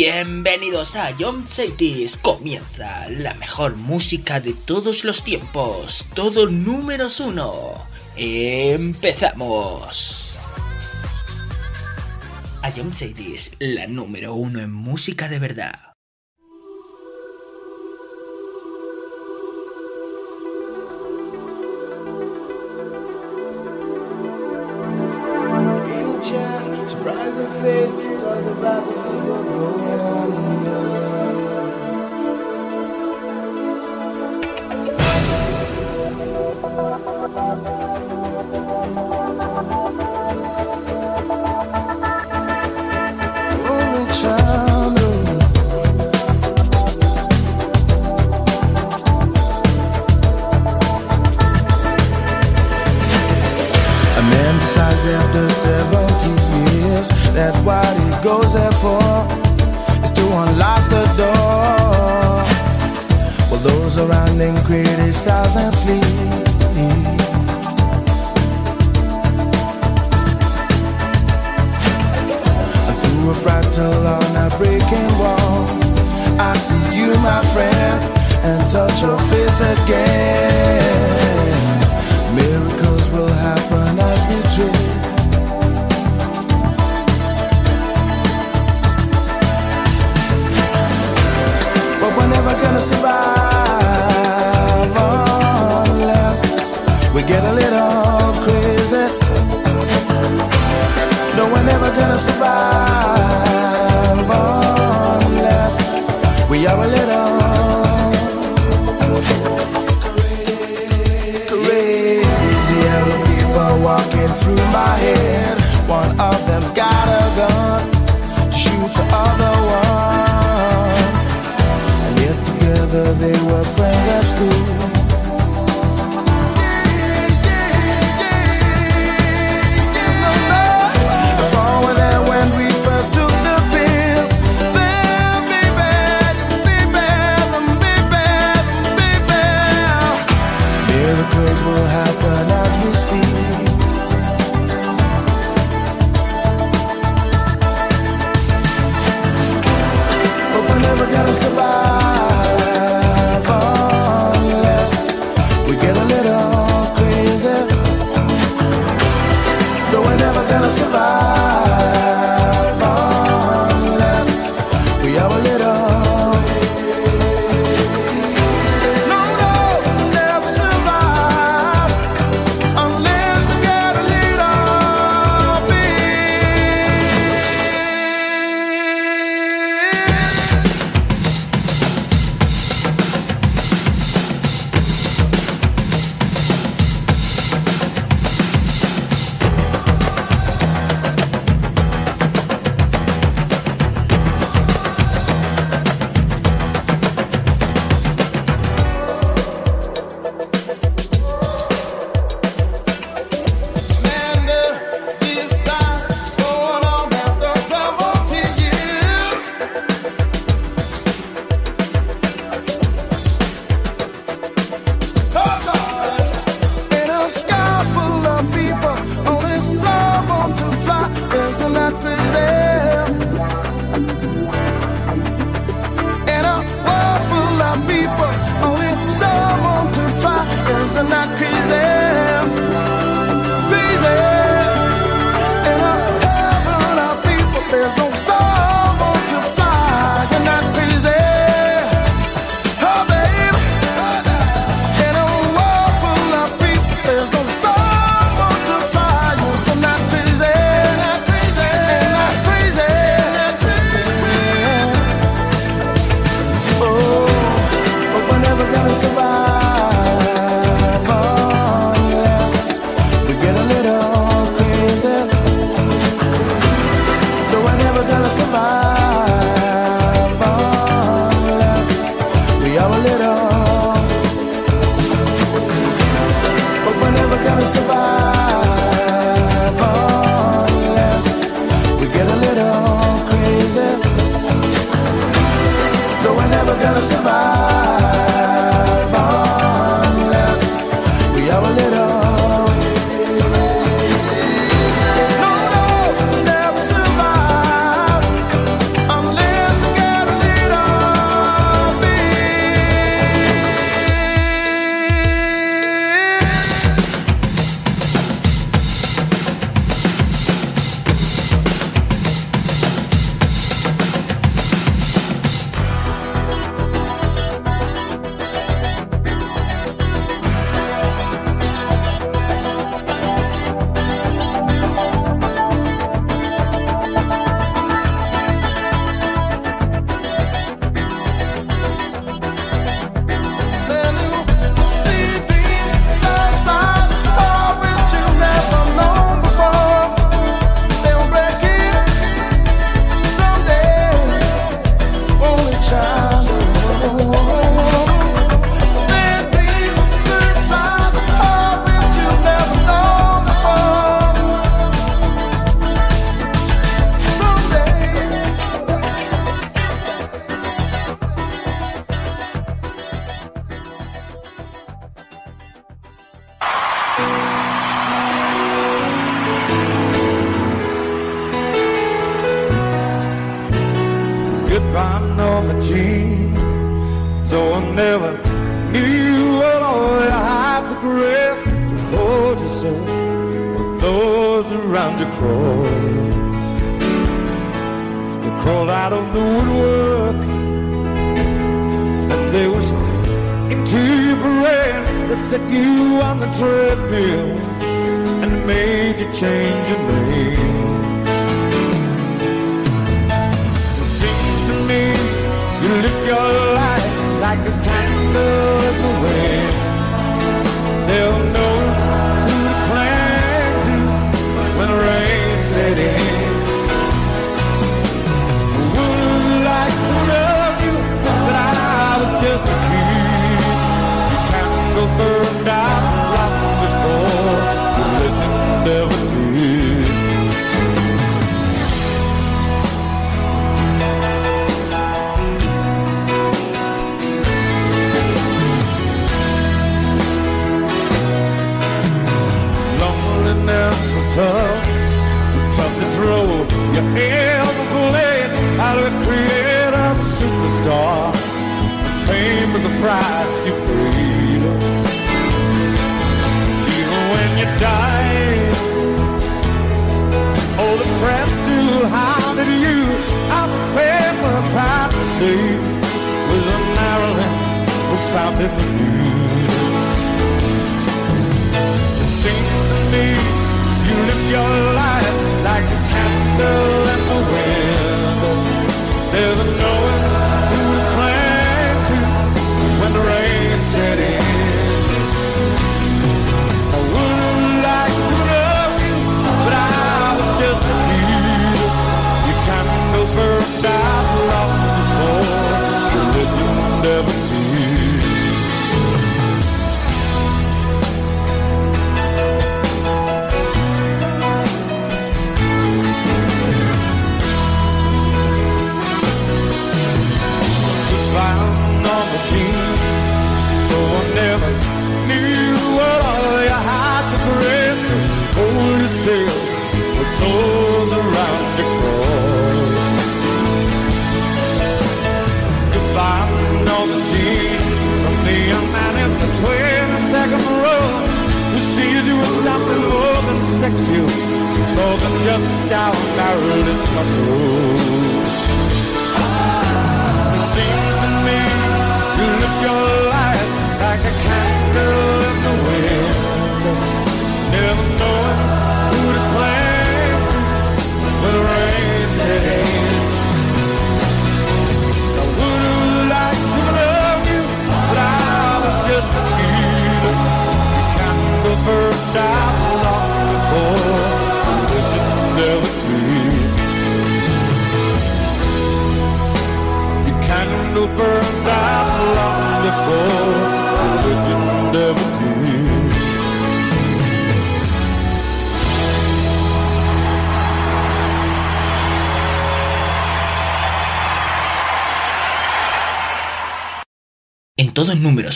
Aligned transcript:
Bienvenidos 0.00 0.94
a 0.94 1.12
John 1.18 1.44
Cities. 1.48 2.16
Comienza 2.18 3.08
la 3.10 3.34
mejor 3.34 3.74
música 3.76 4.38
de 4.38 4.54
todos 4.54 5.02
los 5.02 5.24
tiempos. 5.24 6.06
Todo 6.14 6.48
números 6.48 7.18
uno. 7.18 7.84
Empezamos. 8.14 8.78
A 12.62 12.70
John 12.70 12.94
Cities, 12.94 13.50
la 13.58 13.88
número 13.88 14.34
uno 14.34 14.60
en 14.60 14.72
música 14.72 15.28
de 15.28 15.40
verdad. 15.40 15.87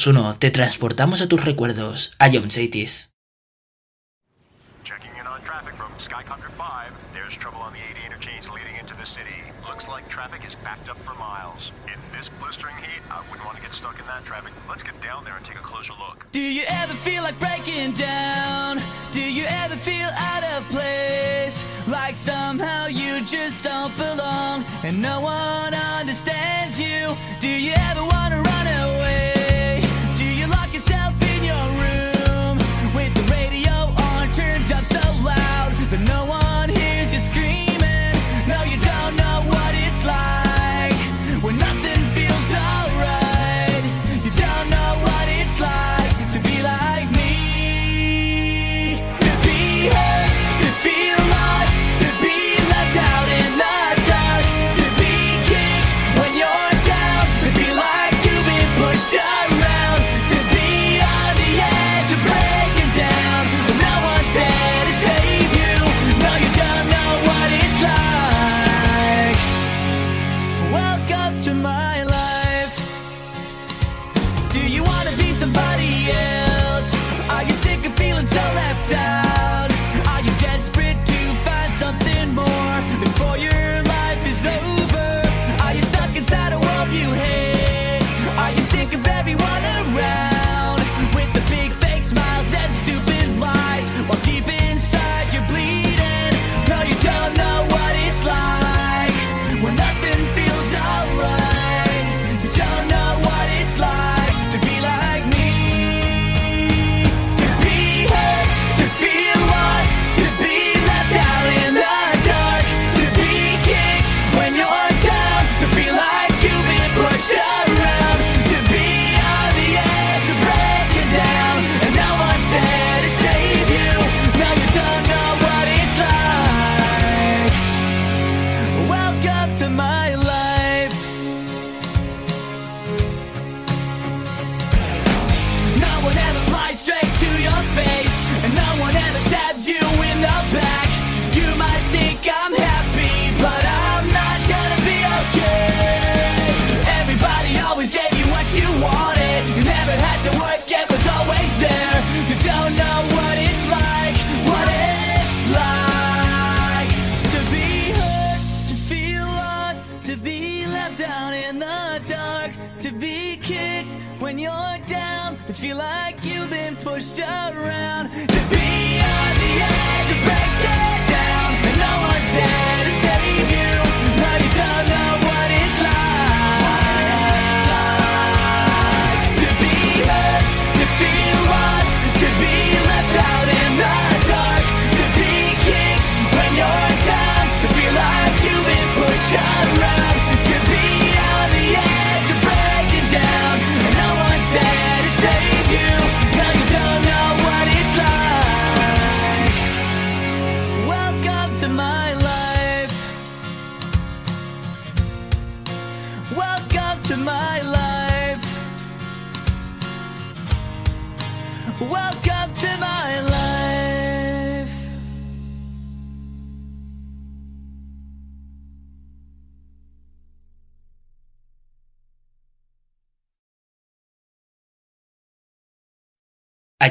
1 0.07 0.37
te 0.39 0.51
transportamos 0.51 1.23
a 1.23 1.29
tus 1.29 1.45
recuerdos, 1.45 2.15
a 2.19 2.31
John 2.31 2.49
Chaitis. 2.49 3.12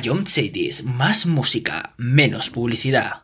John 0.03 0.25
Sadie's, 0.27 0.83
más 0.83 1.25
música, 1.25 1.93
menos 1.97 2.49
publicidad. 2.49 3.23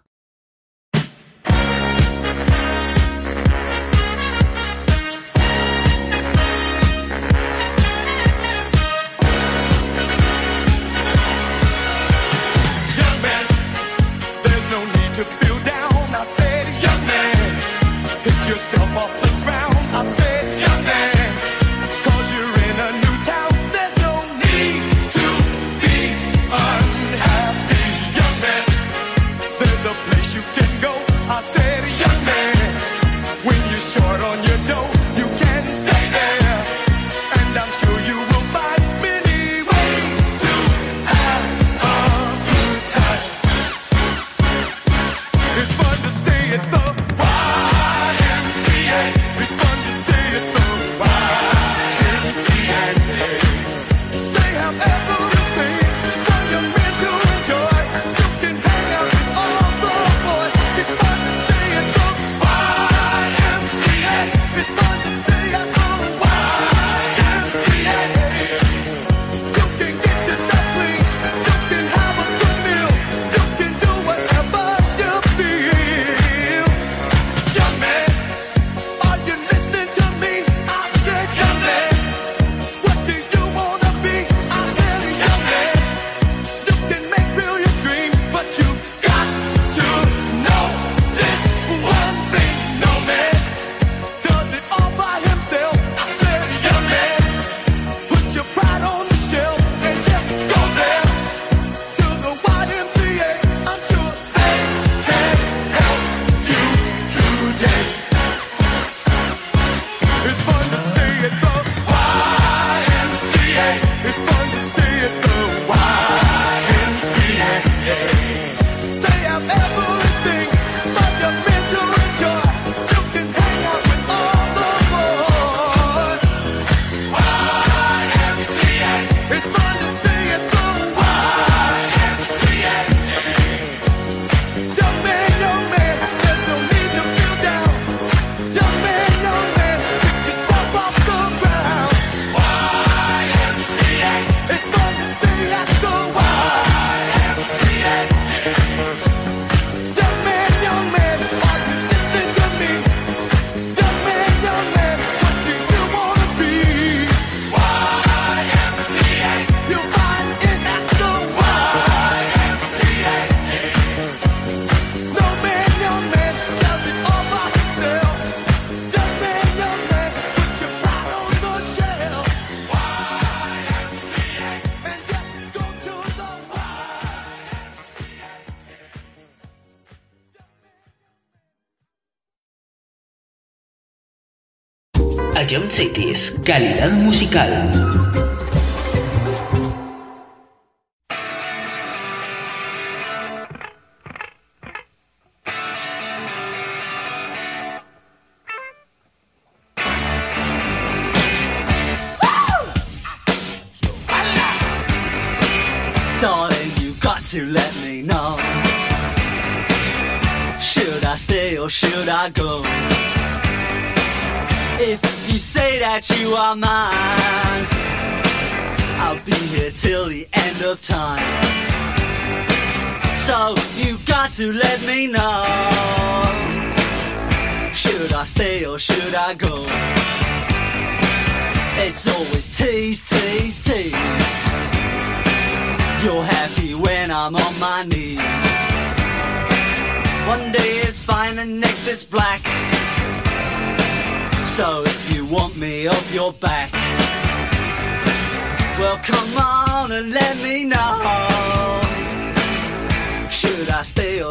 Calidad 186.48 186.94
musical. 186.94 187.87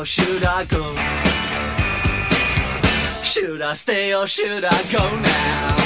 Should 0.06 0.44
I 0.44 0.64
go? 0.66 0.94
Should 3.24 3.60
I 3.60 3.74
stay 3.74 4.14
or 4.14 4.28
should 4.28 4.64
I 4.64 4.82
go 4.92 5.02
now? 5.02 5.76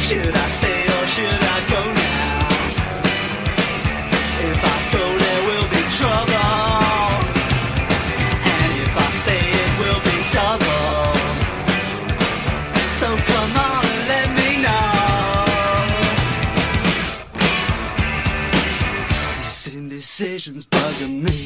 Should 0.00 0.34
I 0.34 0.48
stay 0.58 0.82
or 0.82 1.06
should 1.14 1.42
I 1.54 1.60
go 1.70 1.82
now? 1.94 2.48
If 4.50 4.60
I 4.64 4.78
go, 4.94 5.04
there 5.24 5.42
will 5.48 5.68
be 5.76 5.82
trouble. 5.98 6.50
And 8.50 8.70
if 8.84 8.92
I 8.96 9.08
stay, 9.22 9.44
it 9.62 9.72
will 9.80 10.02
be 10.10 10.18
double. 10.34 11.14
So 12.98 13.08
come 13.30 13.54
on 13.68 13.84
and 13.92 14.02
let 14.12 14.28
me 14.40 14.50
know. 14.66 14.90
This 19.38 19.60
indecision's 19.72 20.66
bugging 20.66 21.22
me. 21.22 21.38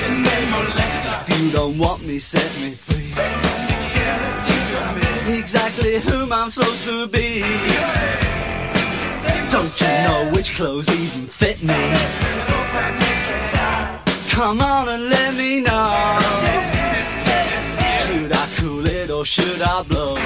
If 0.00 1.40
you 1.42 1.50
don't 1.50 1.76
want 1.76 2.04
me, 2.06 2.18
set 2.18 2.50
me 2.60 2.70
free. 2.70 2.98
Exactly 5.36 5.98
whom 5.98 6.32
I'm 6.32 6.48
supposed 6.48 6.84
to 6.84 7.08
be. 7.08 7.40
Don't 9.50 9.80
you 9.80 9.86
know 9.86 10.30
which 10.32 10.54
clothes 10.54 10.88
even 10.88 11.26
fit 11.26 11.62
me? 11.62 11.74
Come 14.30 14.60
on 14.60 14.88
and 14.88 15.08
let 15.08 15.34
me 15.34 15.60
know. 15.60 16.18
Should 18.04 18.32
I 18.32 18.48
cool 18.56 18.86
it 18.86 19.10
or 19.10 19.24
should 19.24 19.60
I 19.60 19.82
blow? 19.82 20.16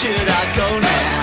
Should 0.00 0.30
I 0.30 0.56
go 0.56 0.78
now? 0.78 1.19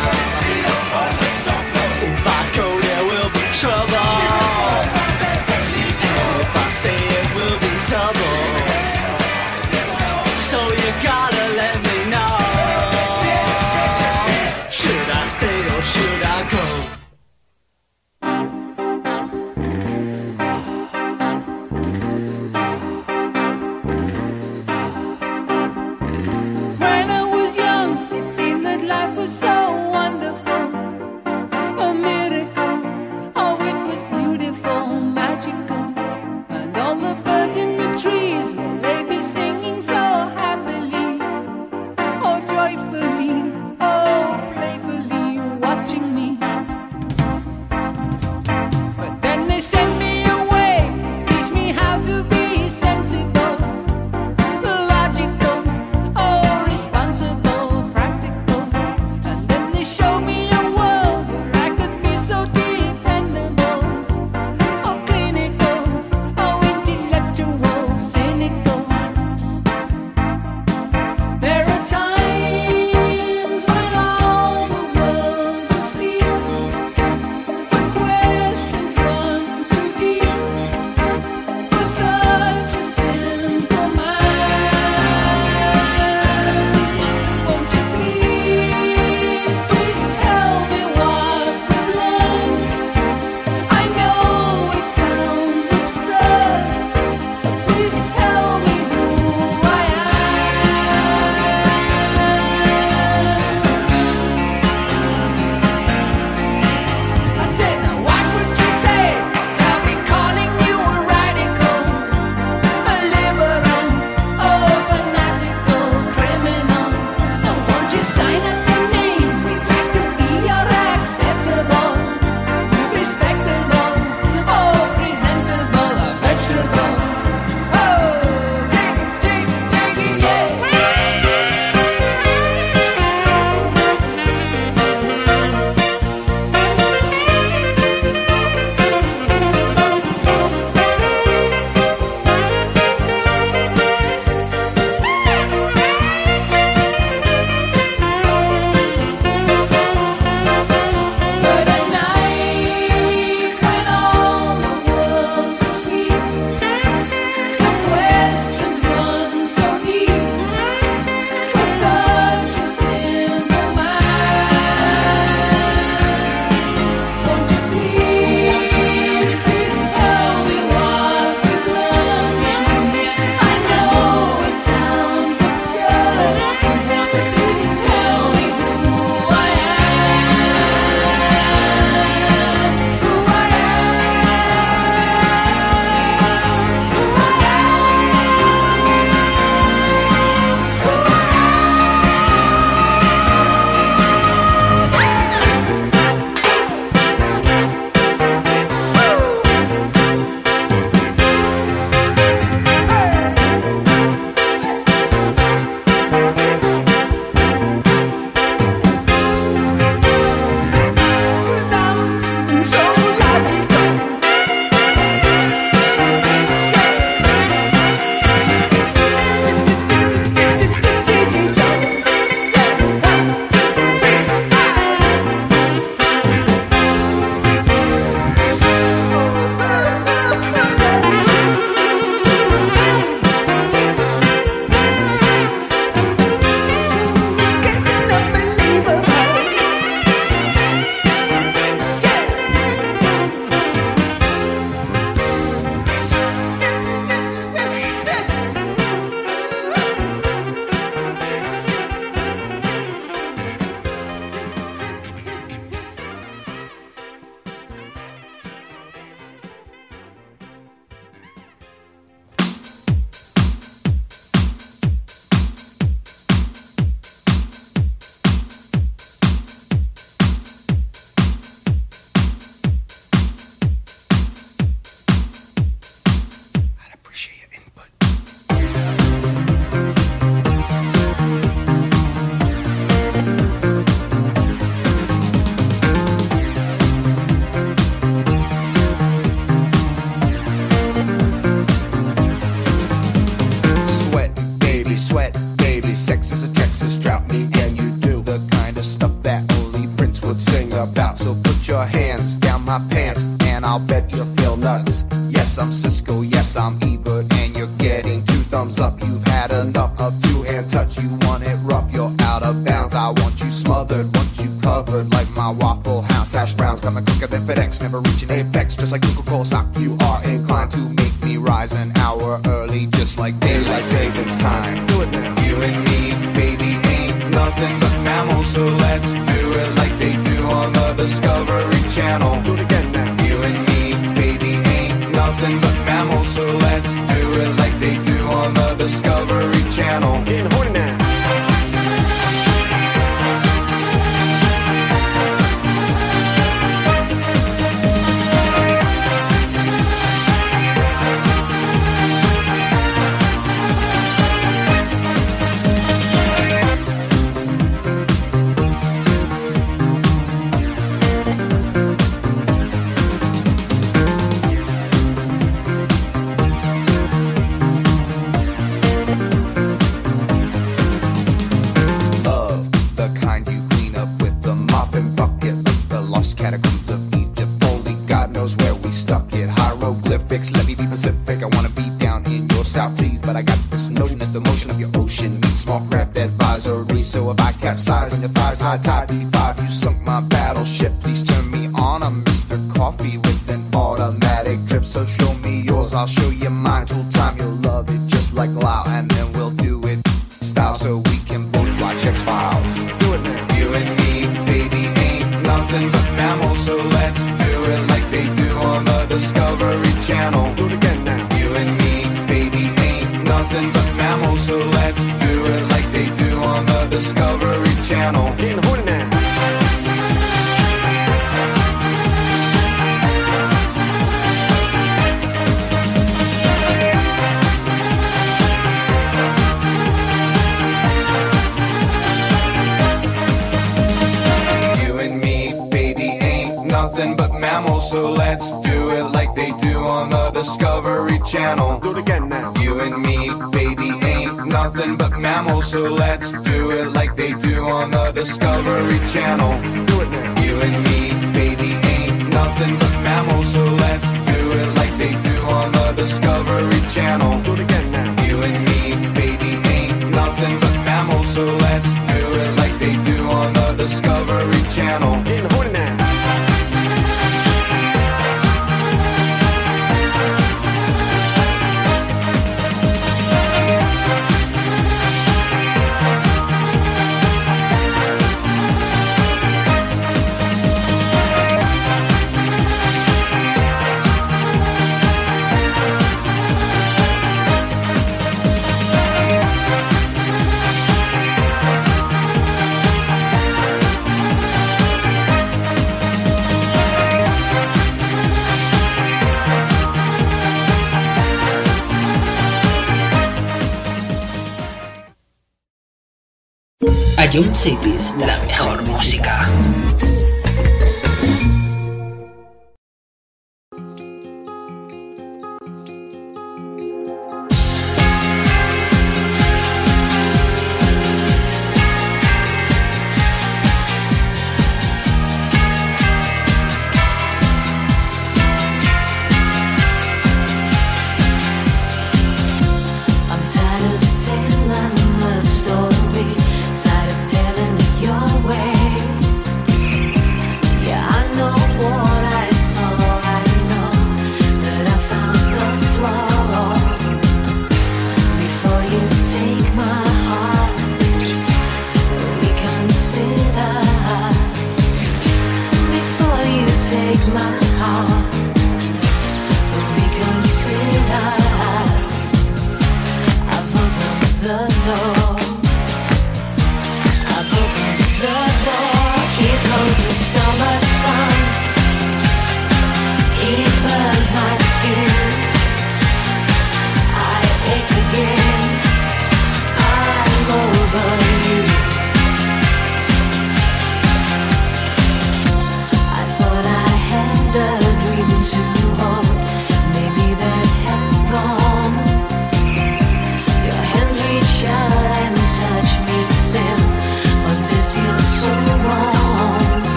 That 594.48 594.97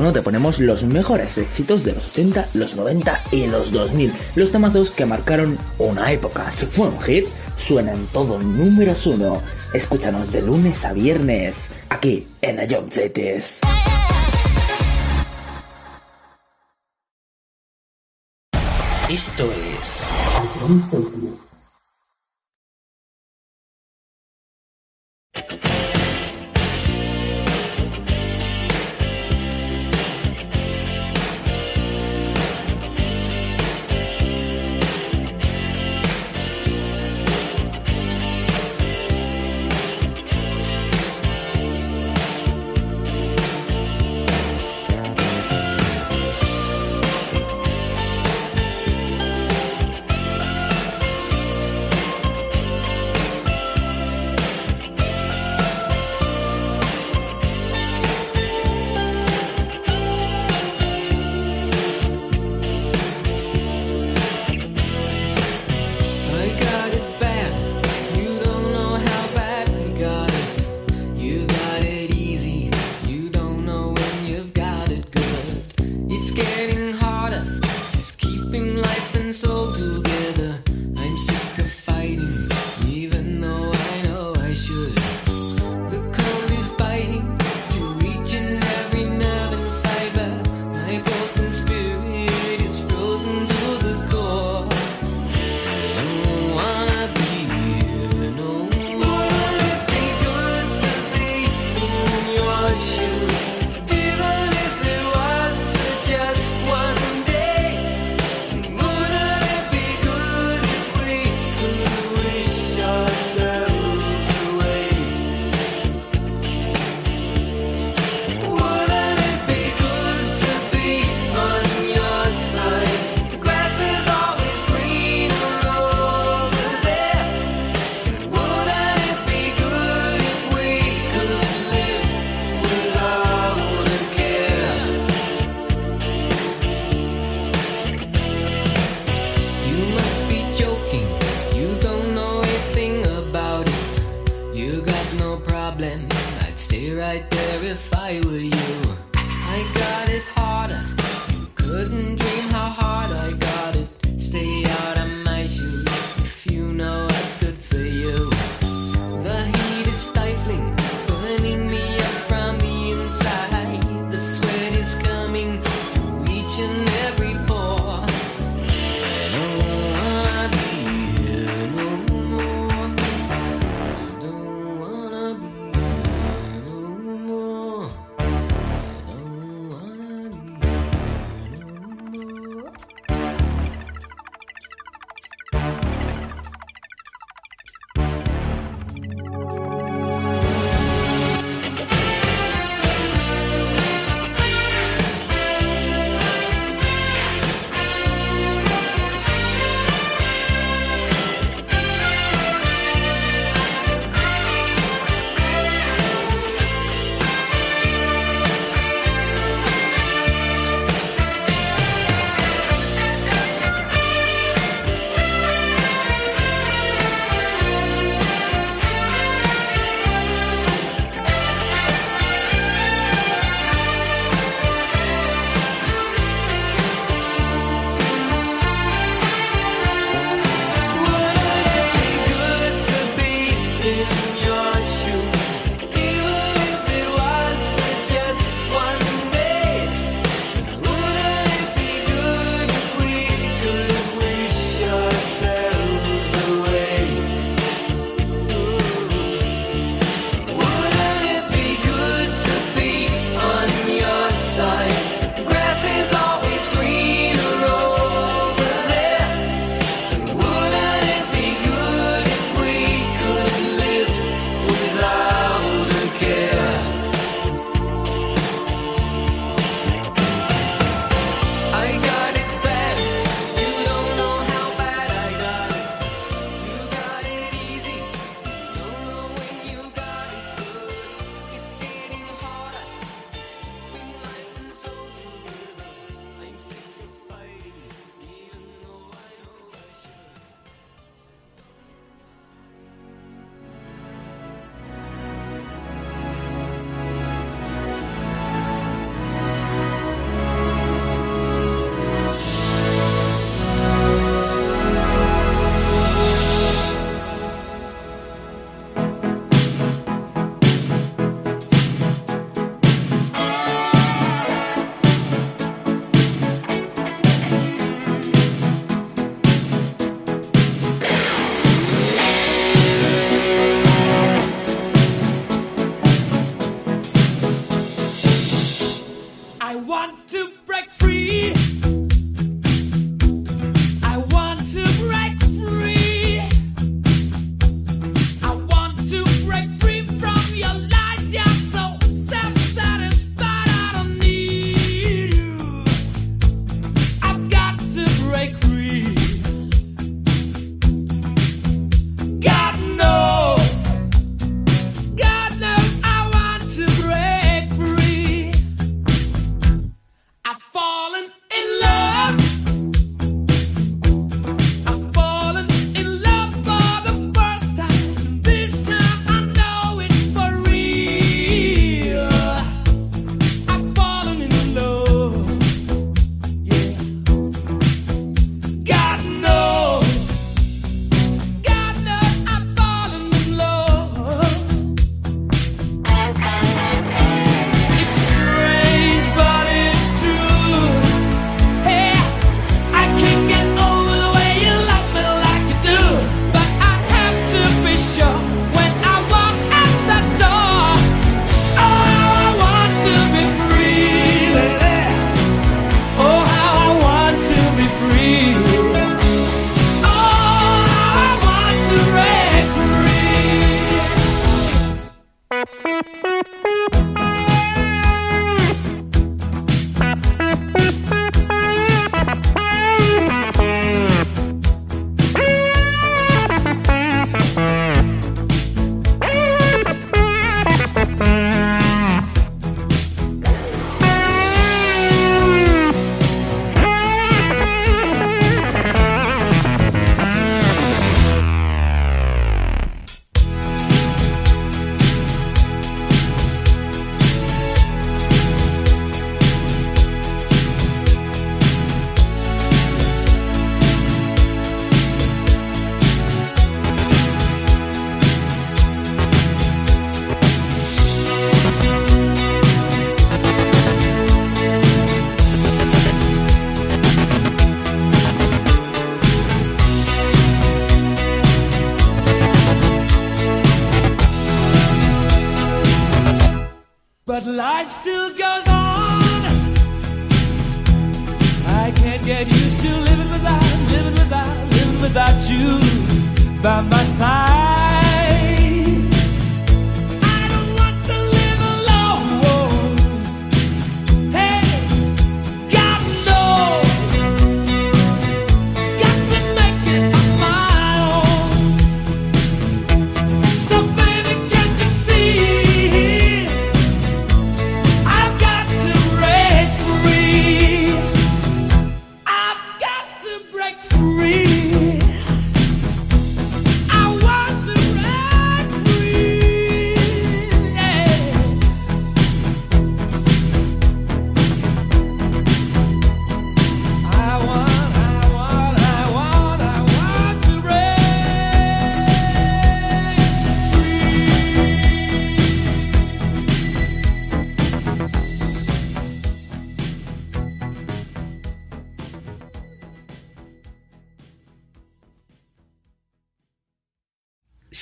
1 0.00 0.12
te 0.14 0.22
ponemos 0.22 0.60
los 0.60 0.84
mejores 0.84 1.36
éxitos 1.36 1.84
de 1.84 1.92
los 1.92 2.08
80, 2.08 2.48
los 2.54 2.74
90 2.74 3.22
y 3.32 3.46
los 3.46 3.70
2000. 3.70 4.12
Los 4.34 4.50
temazos 4.50 4.90
que 4.90 5.04
marcaron 5.04 5.58
una 5.78 6.10
época. 6.10 6.50
Si 6.50 6.64
fue 6.64 6.88
un 6.88 7.00
hit, 7.02 7.26
suenan 7.56 8.06
todo 8.12 8.38
números 8.38 9.06
1. 9.06 9.42
Escúchanos 9.74 10.32
de 10.32 10.40
lunes 10.42 10.84
a 10.86 10.94
viernes, 10.94 11.68
aquí 11.90 12.26
en 12.40 12.60
Ayom 12.60 12.90
Cetes. 12.90 13.60
Esto 19.08 19.50
es... 19.80 21.49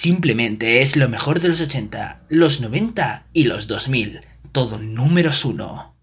Simplemente 0.01 0.81
es 0.81 0.95
lo 0.95 1.09
mejor 1.09 1.41
de 1.41 1.49
los 1.49 1.61
80, 1.61 2.27
los 2.29 2.61
90 2.61 3.25
y 3.33 3.43
los 3.47 3.67
2000. 3.67 4.21
Todo 4.53 4.79
números 4.79 5.45
uno. 5.45 5.97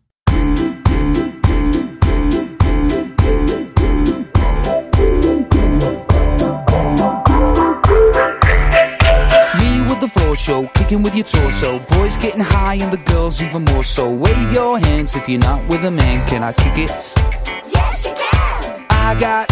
Me 9.53 9.81
with 9.87 10.01
the 10.01 10.09
floor 10.09 10.35
show, 10.35 10.69
kicking 10.73 11.01
with 11.01 11.15
your 11.15 11.23
torso. 11.23 11.79
Boys 11.91 12.17
getting 12.17 12.41
high 12.43 12.75
and 12.83 12.91
the 12.91 13.01
girls 13.09 13.41
even 13.41 13.63
more 13.63 13.85
so. 13.85 14.09
Wave 14.09 14.51
your 14.51 14.77
hands 14.77 15.15
if 15.15 15.25
you're 15.29 15.39
not 15.39 15.65
with 15.69 15.85
a 15.85 15.89
man. 15.89 16.21
Can 16.27 16.43
I 16.43 16.51
kick 16.51 16.77
it? 16.77 16.91
Yes, 17.71 18.03
you 18.03 18.13
can. 18.13 18.85
I 18.89 19.15
got, 19.17 19.49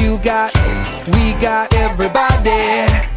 you 0.00 0.18
got, 0.20 0.54
we 1.12 1.34
got 1.38 1.74
everybody. 1.74 3.13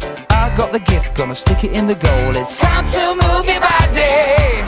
Got 0.58 0.72
the 0.72 0.80
gift, 0.80 1.14
gonna 1.14 1.36
stick 1.36 1.62
it 1.62 1.70
in 1.70 1.86
the 1.86 1.94
goal. 1.94 2.36
It's 2.36 2.58
time 2.58 2.84
to 2.86 3.14
move 3.14 3.46
your 3.46 3.60
body. 3.60 4.67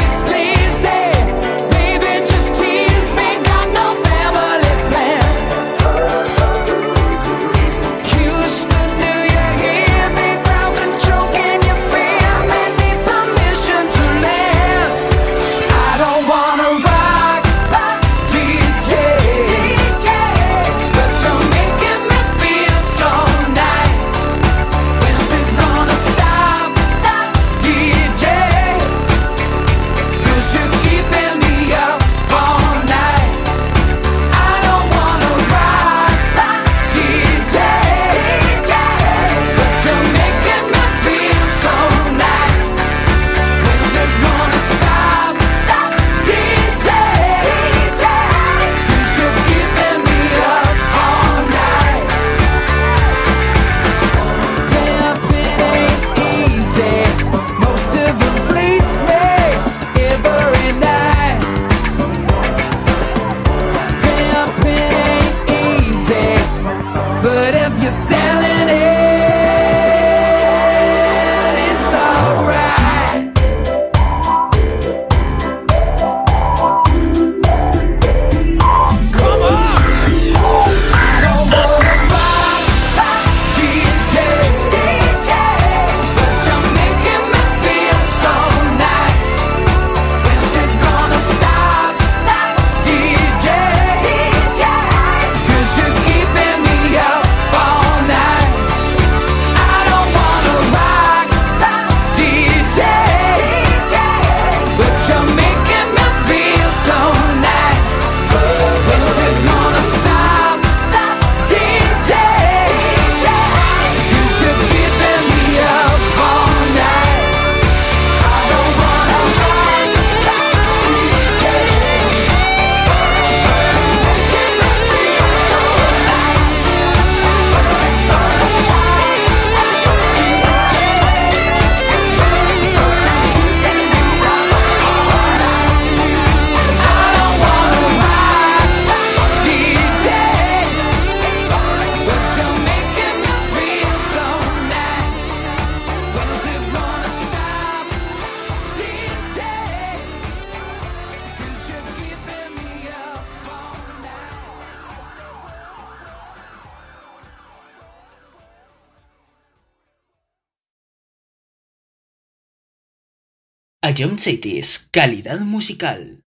A 163.91 163.93
John 163.93 164.17
Cities, 164.17 164.87
calidad 164.89 165.41
musical. 165.41 166.23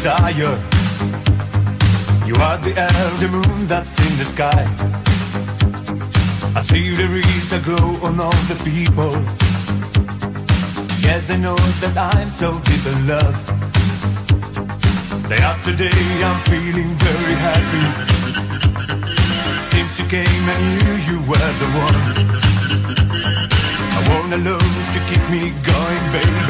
Desire. 0.00 0.56
You 2.26 2.34
are 2.46 2.56
the 2.64 2.72
elder 2.74 3.28
moon 3.28 3.66
that's 3.66 4.00
in 4.00 4.12
the 4.16 4.24
sky. 4.24 4.62
I 6.56 6.60
see 6.62 6.94
there 6.94 7.16
is 7.16 7.52
a 7.52 7.60
glow 7.60 7.88
on 8.08 8.18
all 8.18 8.40
the 8.48 8.56
people. 8.64 9.12
Yes, 11.04 11.28
they 11.28 11.36
know 11.36 11.60
that 11.82 11.94
I'm 12.14 12.28
so 12.28 12.48
deep 12.68 12.84
in 12.92 12.98
love. 13.12 13.36
Day 15.28 15.42
after 15.52 15.76
day, 15.76 16.02
I'm 16.28 16.40
feeling 16.48 16.90
very 17.08 17.36
happy. 17.48 17.86
Since 19.72 20.00
you 20.00 20.06
came, 20.08 20.44
I 20.54 20.58
knew 20.70 20.94
you 21.10 21.18
were 21.28 21.52
the 21.62 21.70
one. 21.86 22.00
I 23.96 24.00
want 24.08 24.32
a 24.32 24.40
love 24.48 24.76
to 24.94 25.00
keep 25.08 25.24
me 25.28 25.52
going, 25.70 26.04
baby. 26.16 26.40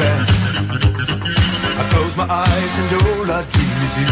I 1.73 1.83
close 1.89 2.17
my 2.17 2.27
eyes 2.29 2.79
and 2.79 2.91
all 3.01 3.31
I 3.31 3.41
dream 3.53 3.77
is 3.87 3.95
you. 4.01 4.11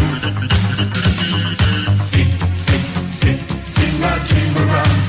Sing, 1.99 2.31
sing, 2.55 2.85
sing, 3.19 3.39
sing 3.75 3.95
my 3.99 4.15
dream 4.29 4.53
around. 4.63 4.99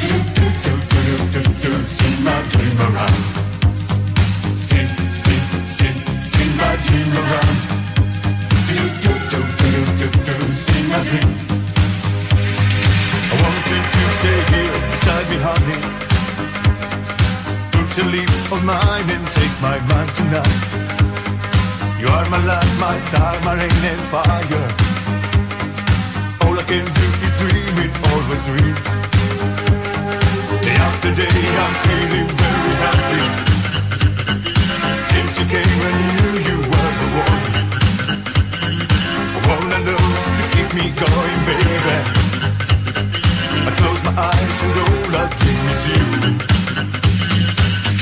Do, 0.00 0.12
do, 0.36 0.46
do, 0.64 0.72
do, 0.92 1.02
do, 1.32 1.40
do, 1.40 1.42
do, 1.62 1.72
sing 1.84 2.16
my 2.24 2.38
dream 2.52 2.78
around. 2.88 3.20
Sing, 4.54 4.90
sing, 5.24 5.44
sing, 5.76 5.96
sing 6.32 6.50
my 6.60 6.74
dream 6.86 7.10
around. 7.22 7.56
Do, 8.68 8.78
do, 9.04 9.12
do, 9.32 9.40
do, 9.60 9.70
do, 9.98 10.06
do, 10.26 10.36
sing 10.52 10.86
my 10.92 11.00
dream. 11.08 11.30
I 13.30 13.34
want 13.42 13.64
you 13.72 13.80
to 13.94 14.02
stay 14.18 14.40
here 14.52 14.76
beside 14.92 15.26
me, 15.30 15.38
honey. 15.48 15.80
Put 17.72 17.88
your 17.96 18.08
lips 18.12 18.52
on 18.52 18.60
mine 18.66 19.08
and 19.10 19.26
take 19.32 19.54
my 19.62 19.78
mind 19.88 20.10
tonight. 20.14 20.87
You 22.08 22.14
are 22.14 22.30
my 22.30 22.42
light, 22.46 22.72
my 22.80 22.98
star, 22.98 23.36
my 23.44 23.52
rain 23.52 23.84
and 23.92 24.02
fire. 24.08 24.68
All 26.40 26.56
I 26.58 26.64
can 26.64 26.86
do 26.98 27.06
is 27.26 27.34
dream 27.36 27.76
it, 27.84 27.92
always 28.08 28.44
dream. 28.48 28.76
Day 30.64 30.76
after 30.88 31.12
day, 31.20 31.38
I'm 31.64 31.74
feeling 31.84 32.30
very 32.40 32.74
happy. 32.84 33.24
Since 35.10 35.32
you 35.38 35.46
came, 35.52 35.80
I 35.88 35.92
knew 36.00 36.32
you 36.48 36.58
were 36.70 36.92
the 37.00 37.08
one. 37.28 37.44
I 39.36 39.38
wanna 39.44 39.78
know 39.84 40.04
to 40.38 40.44
keep 40.54 40.68
me 40.78 40.86
going, 41.04 41.40
baby. 41.44 41.96
I 43.68 43.70
close 43.76 44.02
my 44.08 44.14
eyes 44.16 44.58
and 44.64 44.76
all 44.80 45.12
I 45.12 45.24
dream 45.40 45.64
is 45.74 45.82
you. 45.92 46.04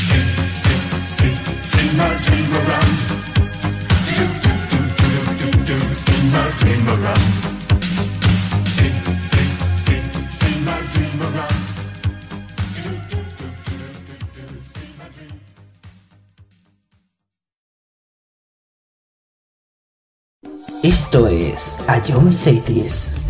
Sing, 0.06 0.28
sing, 0.62 0.82
sing, 1.18 1.36
sing 1.58 1.90
my 1.98 2.12
dream 2.22 2.50
around. 2.54 3.15
Esto 20.86 21.26
es 21.26 21.80
A 21.88 22.00
John 22.06 22.32
Cities. 22.32 23.25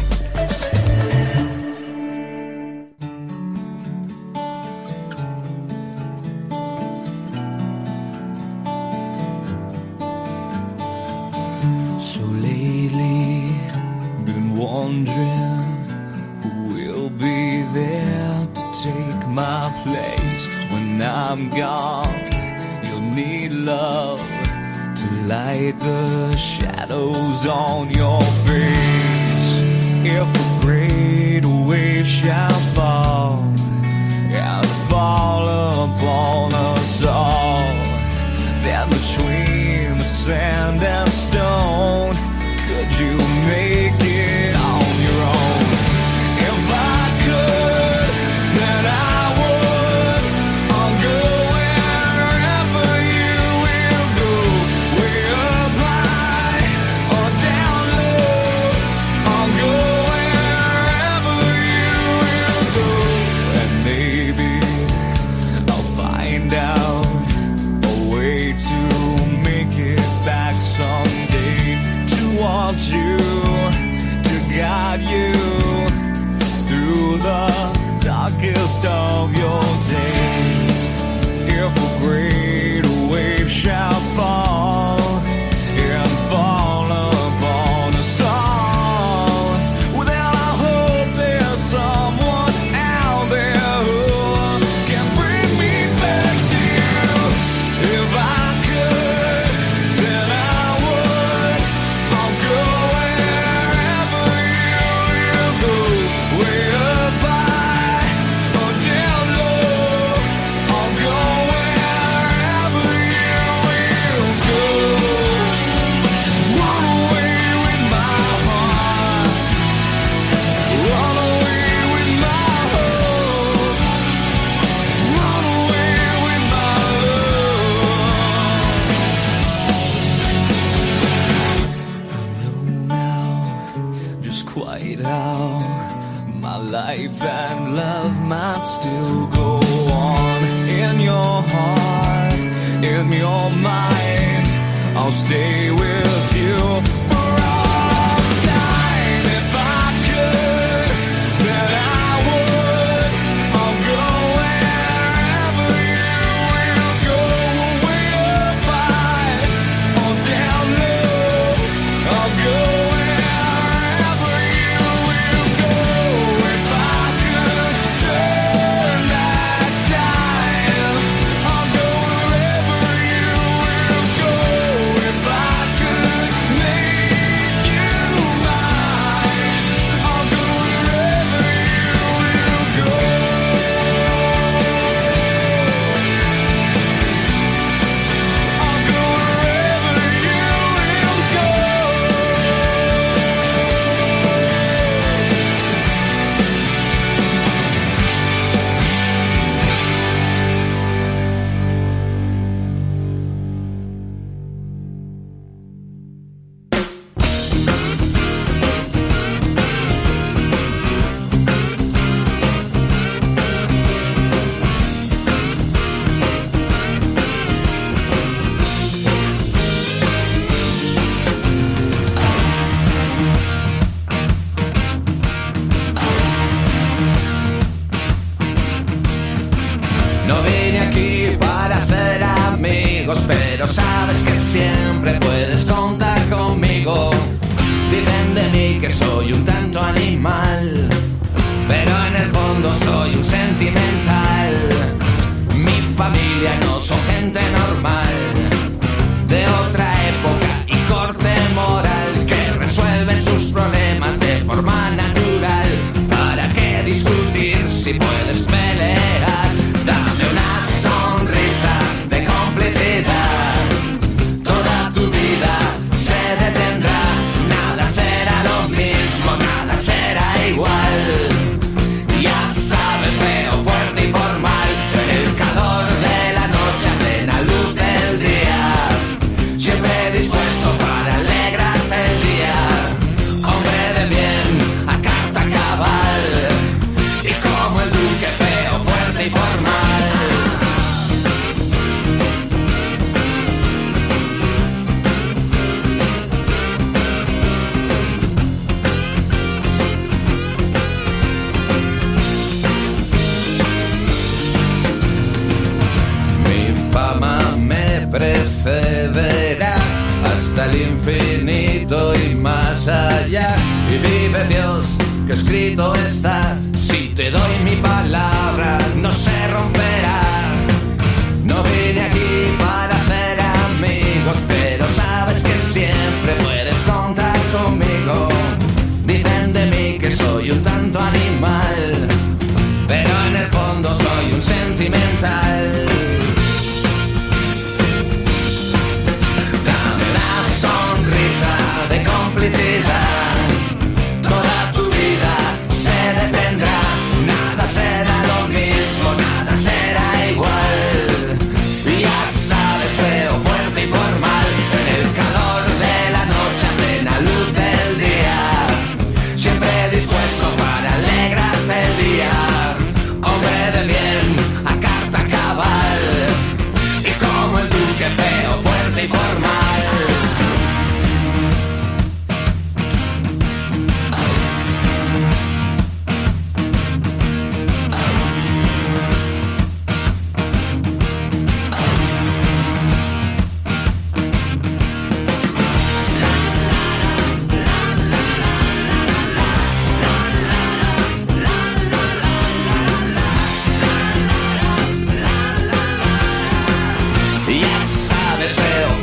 this. 398.49 398.96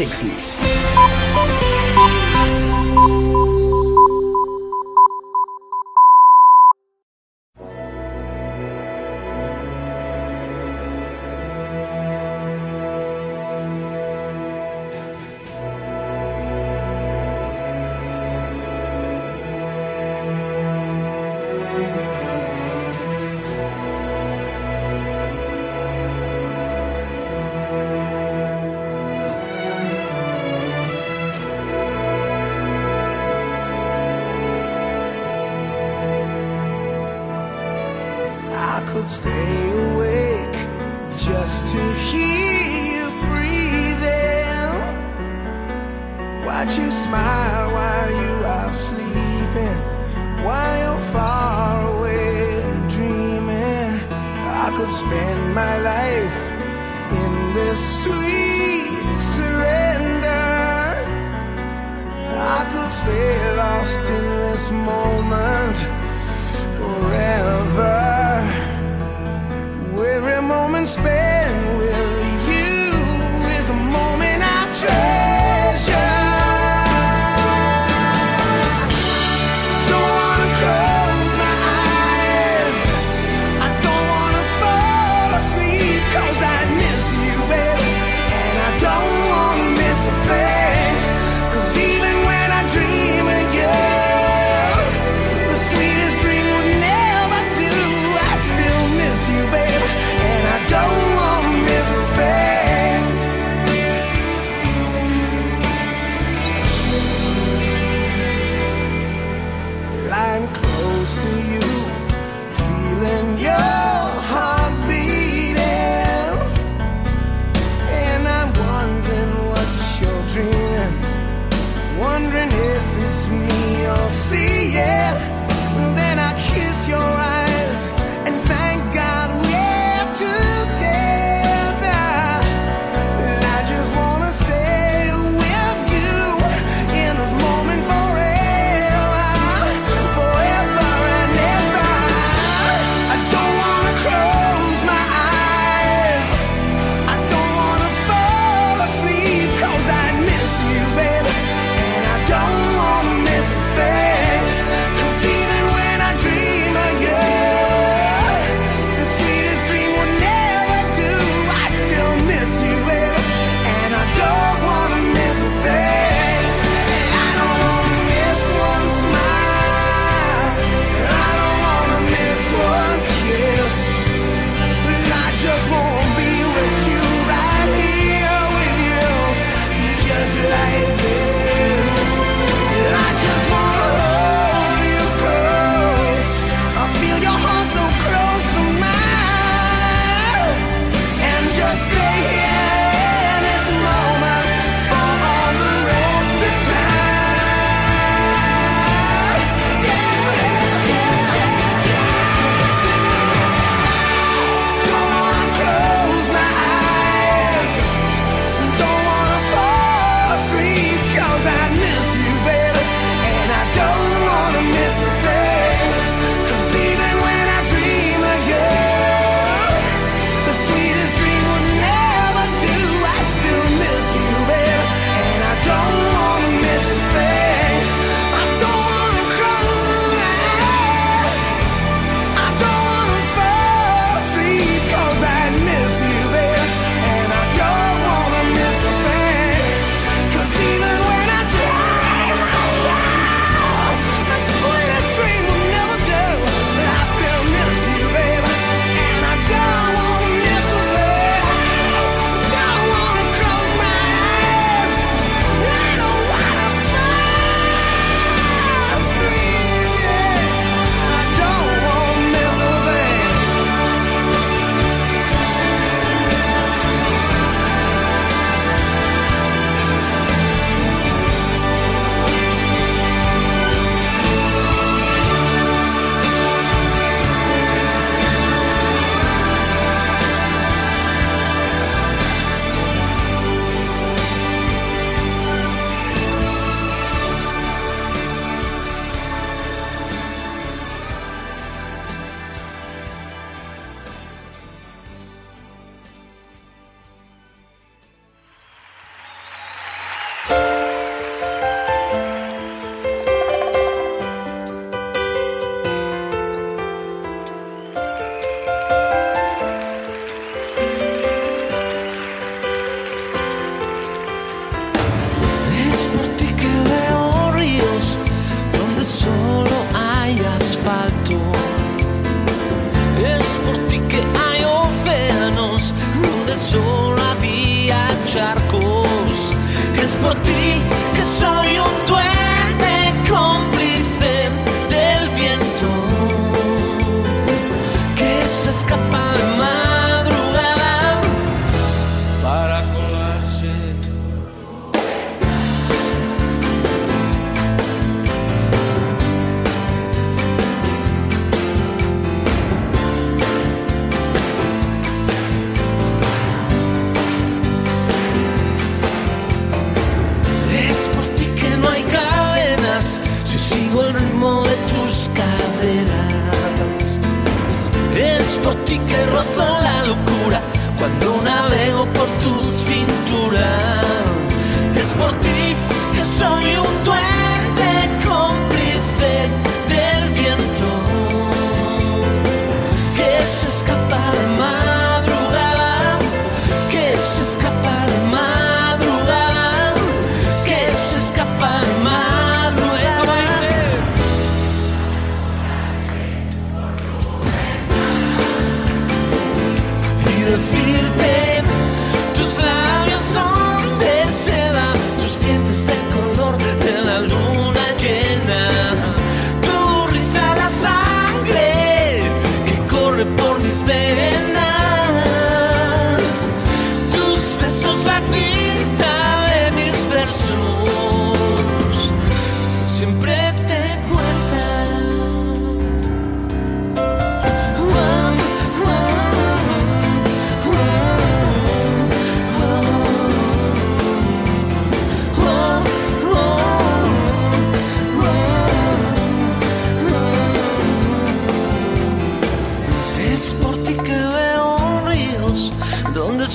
A 0.00 0.59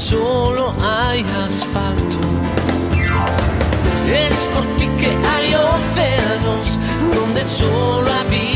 solo 0.09 0.71
hay 0.81 1.25
asfalto. 1.43 2.19
Es 4.07 4.35
por 4.53 4.65
ti 4.77 4.87
que 4.99 5.09
hay 5.27 5.55
océanos 5.55 6.65
donde 7.15 7.43
solo 7.43 8.07
había. 8.11 8.55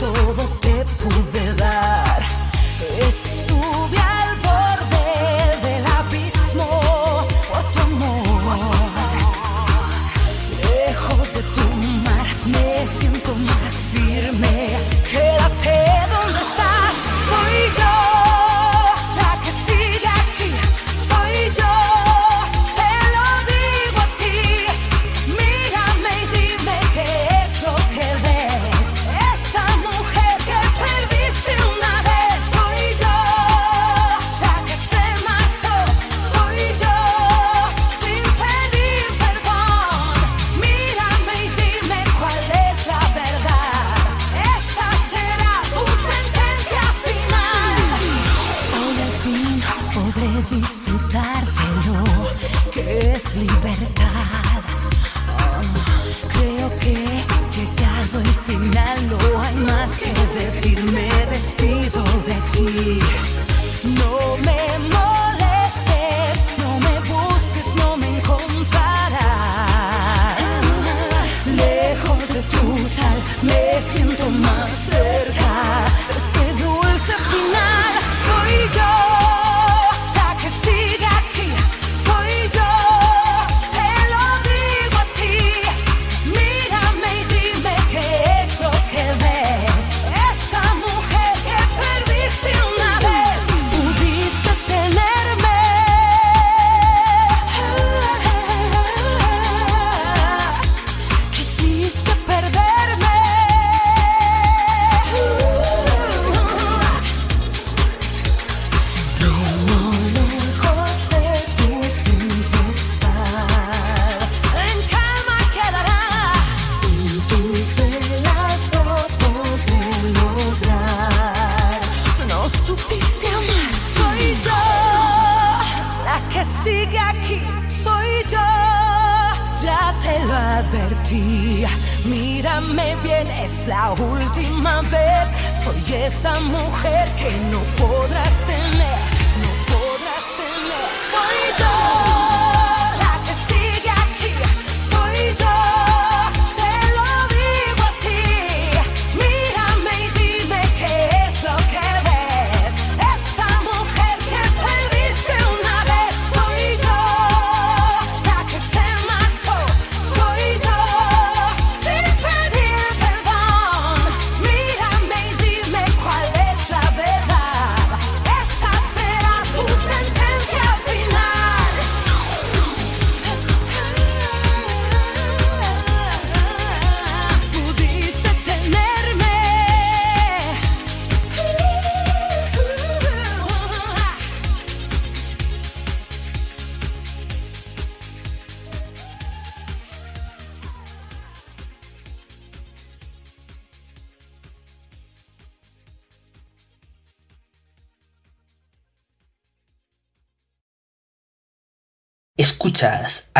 todo. 0.00 0.29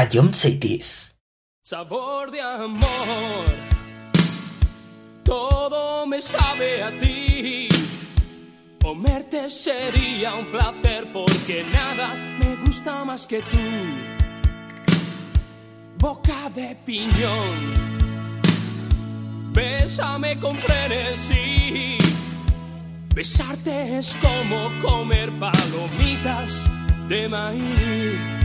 a 0.00 0.08
John 0.10 0.32
Cities. 0.32 1.14
Sabor 1.62 2.30
de 2.30 2.40
amor, 2.40 3.44
todo 5.22 6.06
me 6.06 6.22
sabe 6.22 6.82
a 6.82 6.90
ti. 6.98 7.68
Comerte 8.82 9.50
sería 9.50 10.34
un 10.36 10.46
placer 10.46 11.12
porque 11.12 11.66
nada 11.74 12.14
me 12.38 12.56
gusta 12.64 13.04
más 13.04 13.26
que 13.26 13.42
tú. 13.42 13.66
Boca 15.98 16.48
de 16.54 16.74
piñón, 16.86 17.58
bésame 19.52 20.38
con 20.38 20.56
frenesí. 20.56 21.98
Besarte 23.14 23.98
es 23.98 24.16
como 24.22 24.70
comer 24.80 25.30
palomitas 25.38 26.70
de 27.06 27.28
maíz. 27.28 28.39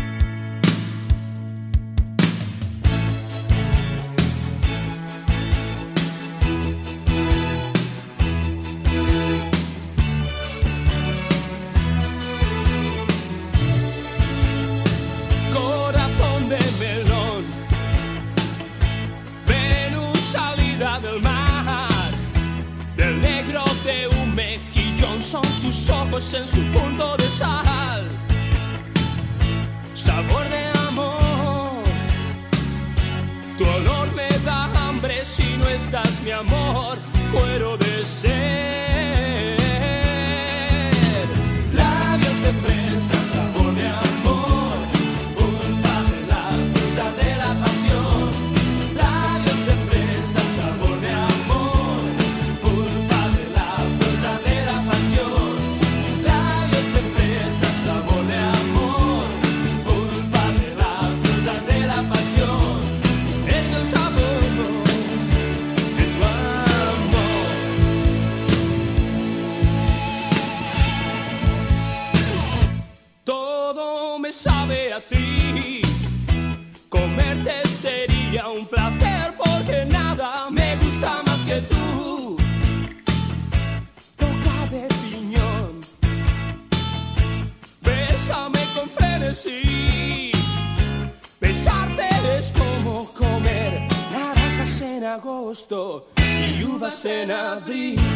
En 97.05 97.29
abril. 97.29 98.14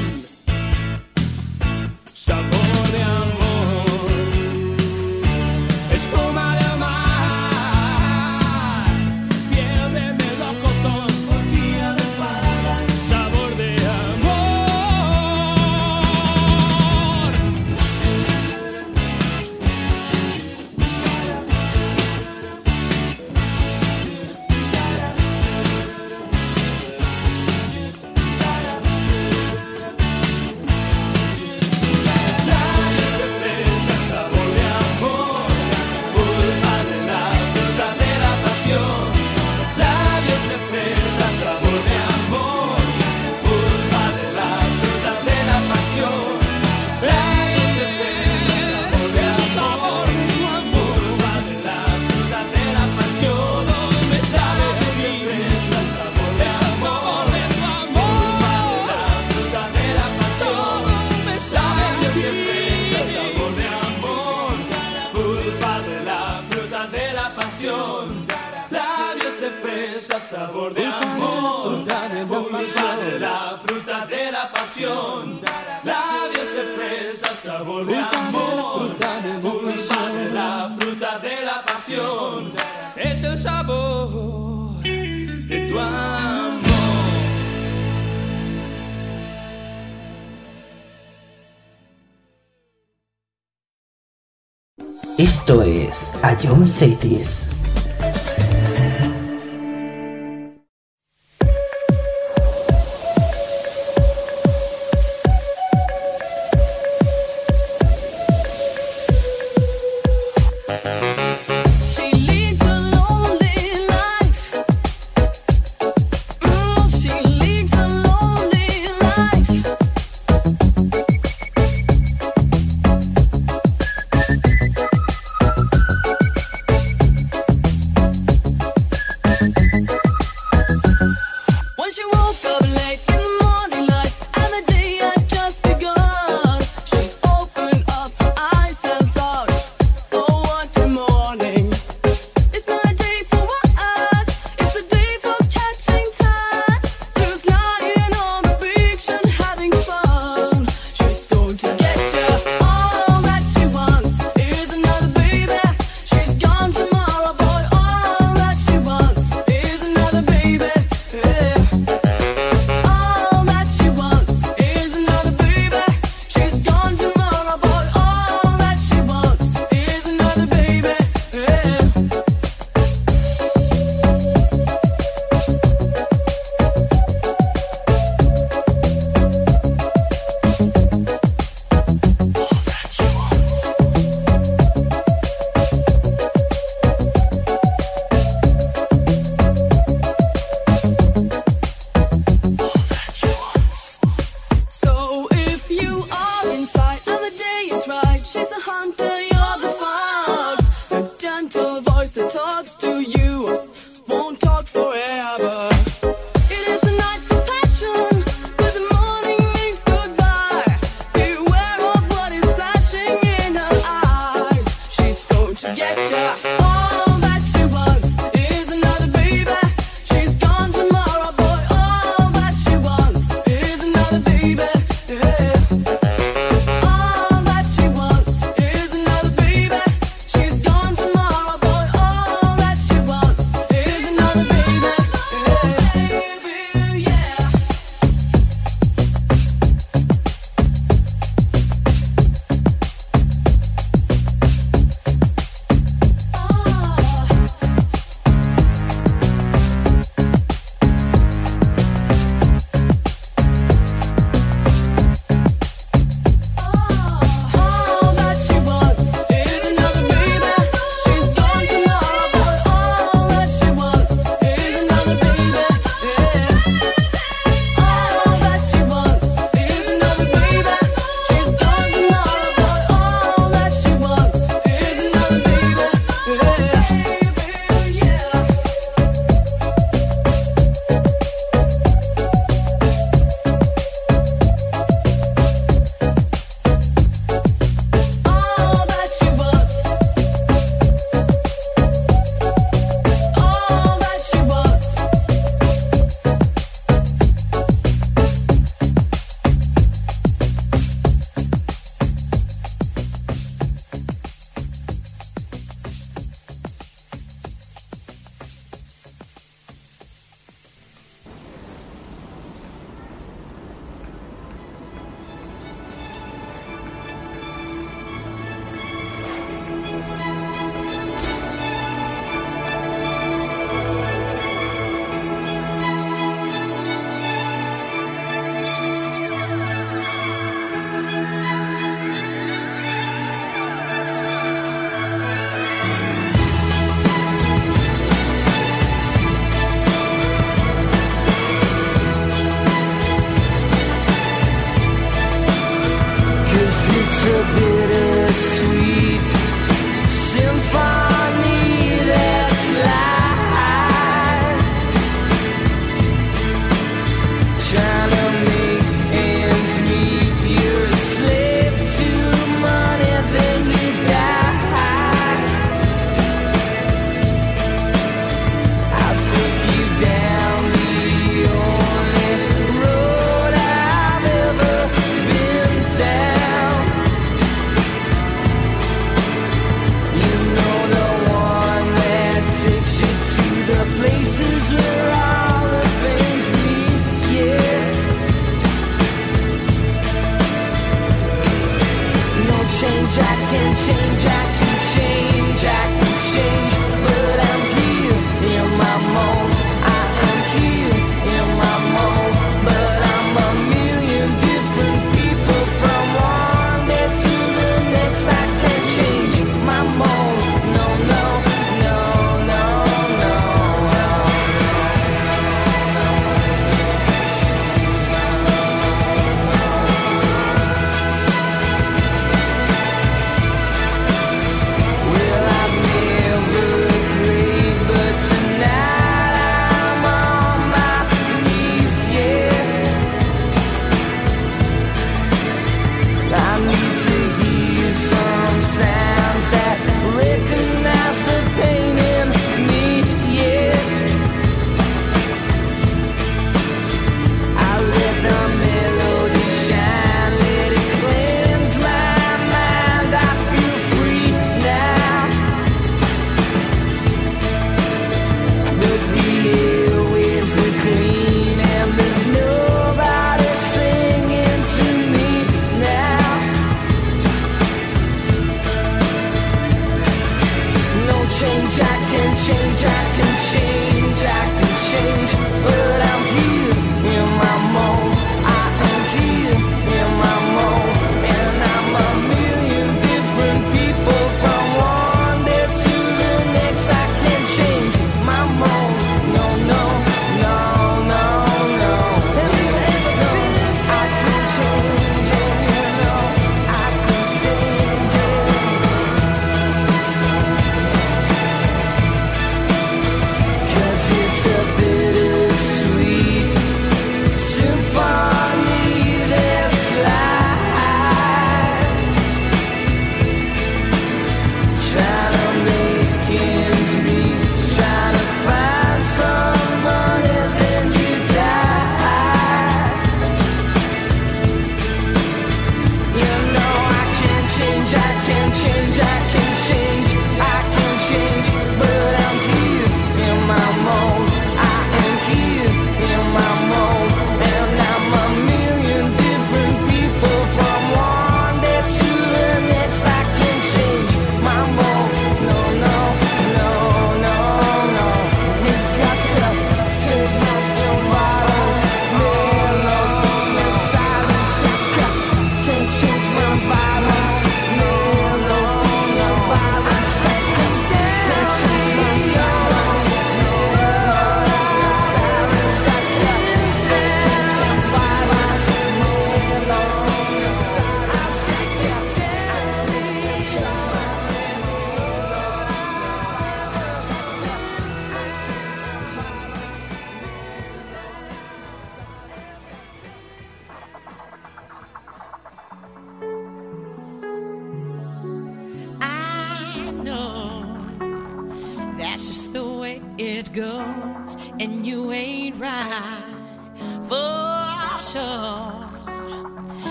Cities. 96.79 97.38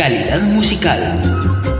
Calidad 0.00 0.40
musical. 0.44 1.79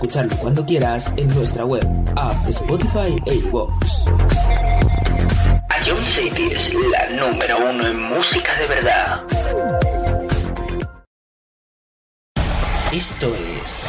escucharlo 0.00 0.34
cuando 0.36 0.64
quieras 0.64 1.12
en 1.18 1.28
nuestra 1.34 1.66
web, 1.66 1.86
app, 2.16 2.48
Spotify 2.48 3.20
e 3.26 3.34
iVoox. 3.34 4.06
Ion 5.86 6.04
City 6.06 6.48
es 6.52 6.74
la 6.74 7.26
número 7.26 7.70
uno 7.70 7.86
en 7.86 8.02
música 8.08 8.54
de 8.58 8.66
verdad. 8.66 9.22
Esto 12.92 13.26
es 13.62 13.86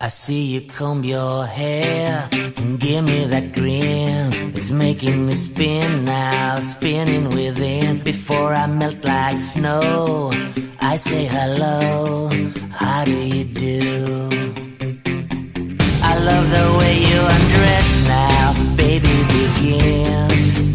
I 0.00 0.08
see 0.08 0.54
you 0.54 0.62
comb 0.72 1.04
your 1.04 1.46
hair 1.46 2.28
and 2.32 2.80
give 2.80 3.04
me 3.04 3.26
that 3.26 3.52
grin. 3.52 4.52
It's 4.56 4.70
making 4.70 5.26
me 5.26 5.34
spin 5.34 6.06
now, 6.06 6.58
spinning 6.60 7.28
within 7.28 7.98
before 8.02 8.54
I 8.54 8.66
melt 8.66 9.04
like 9.04 9.40
snow. 9.40 10.32
I 10.84 10.96
say 10.96 11.24
hello, 11.24 12.28
how 12.72 13.04
do 13.04 13.12
you 13.12 13.44
do? 13.44 14.28
I 16.02 16.18
love 16.18 16.46
the 16.50 16.66
way 16.78 16.94
you 16.98 17.20
undress 17.34 18.08
now, 18.08 18.52
baby 18.76 19.22
begin. 19.30 20.28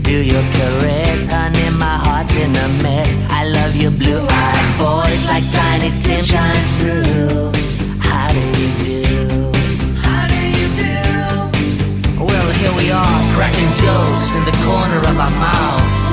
Do 0.03 0.17
your 0.23 0.41
caress, 0.55 1.27
honey, 1.27 1.69
my 1.77 1.97
heart's 1.97 2.33
in 2.35 2.55
a 2.55 2.67
mess. 2.81 3.17
I 3.29 3.49
love 3.49 3.75
your 3.75 3.91
blue-eyed 3.91 4.67
voice 4.79 5.27
like 5.27 5.43
Tiny 5.51 5.91
Tim 6.01 6.23
shines 6.23 6.69
through. 6.79 7.51
How 7.99 8.31
do 8.31 8.43
you 8.61 8.69
do? 8.87 9.51
How 9.99 10.25
do 10.25 10.39
you 10.39 10.67
do? 10.81 12.23
Well, 12.23 12.49
here 12.57 12.73
we 12.79 12.91
are, 12.91 13.19
cracking 13.35 13.73
jokes 13.83 14.29
in 14.33 14.43
the 14.49 14.55
corner 14.65 14.99
of 15.03 15.19
our 15.19 15.35
mouths. 15.35 16.03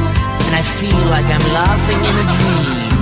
And 0.47 0.57
I 0.57 0.63
feel 0.83 1.05
like 1.15 1.27
I'm 1.27 1.47
laughing 1.55 2.01
in 2.11 2.15
a 2.19 2.27
dream. 2.37 2.94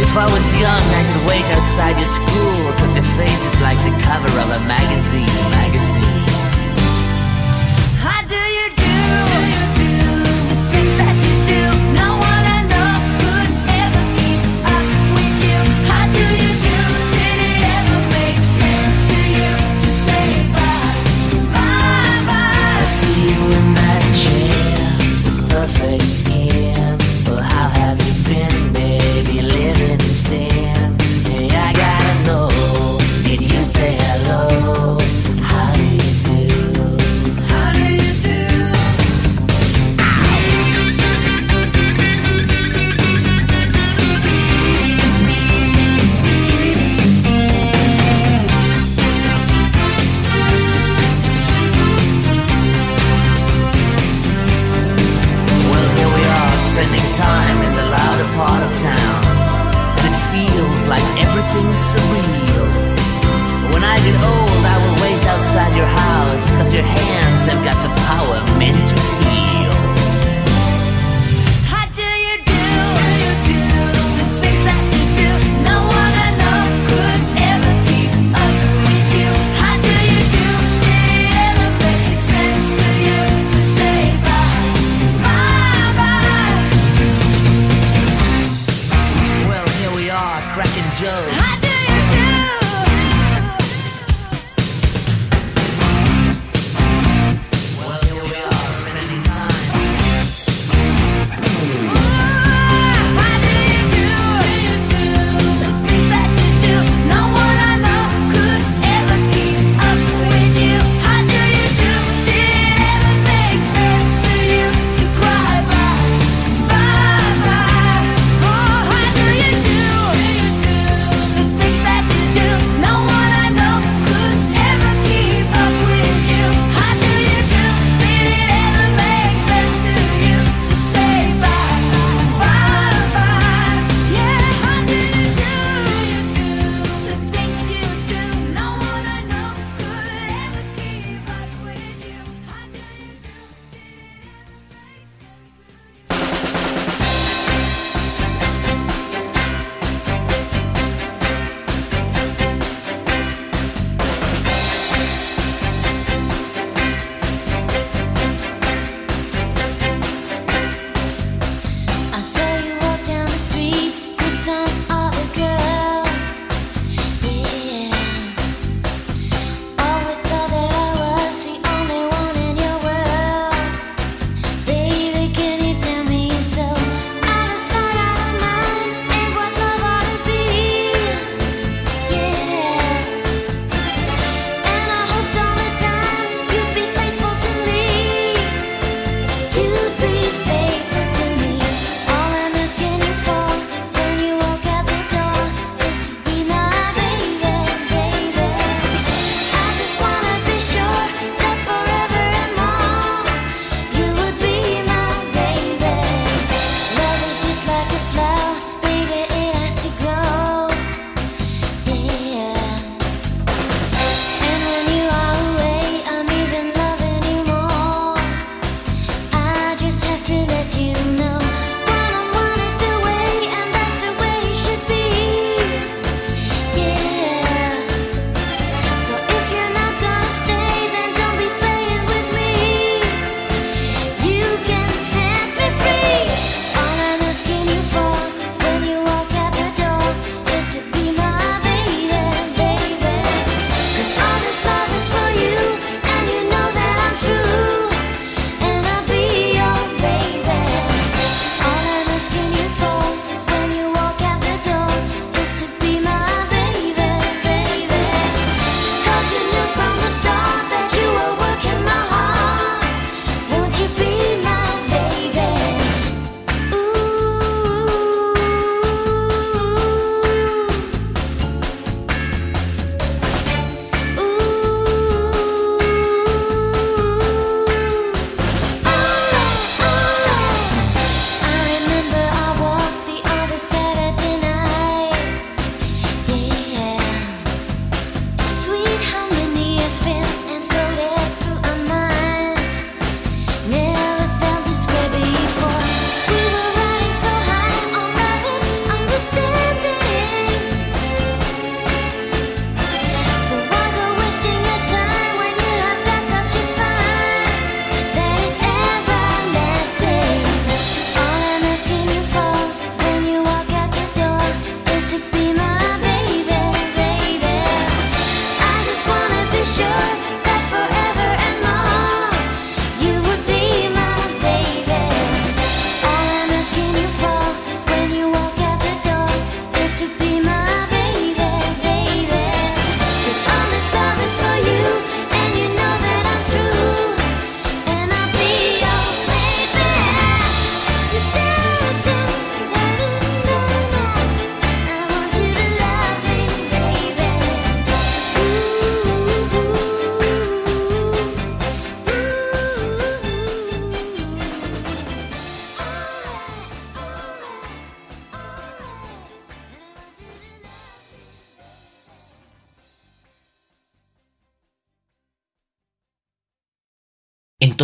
If 0.00 0.16
I 0.16 0.24
was 0.24 0.46
young, 0.56 0.80
I 0.80 1.02
could 1.08 1.22
wait 1.28 1.44
outside 1.56 1.96
your 1.98 2.08
school, 2.08 2.72
cause 2.78 2.94
your 2.94 3.04
face 3.16 3.44
is 3.44 3.60
like 3.60 3.78
the 3.78 3.92
cover 4.02 4.32
of 4.40 4.48
a 4.50 4.60
magazine, 4.66 5.26
magazine. 5.50 6.11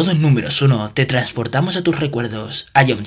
En 0.08 0.22
números 0.22 0.62
uno 0.62 0.92
te 0.94 1.04
transportamos 1.04 1.76
a 1.76 1.82
tus 1.82 2.00
recuerdos, 2.00 2.70
a 2.72 2.86
John. 2.86 3.04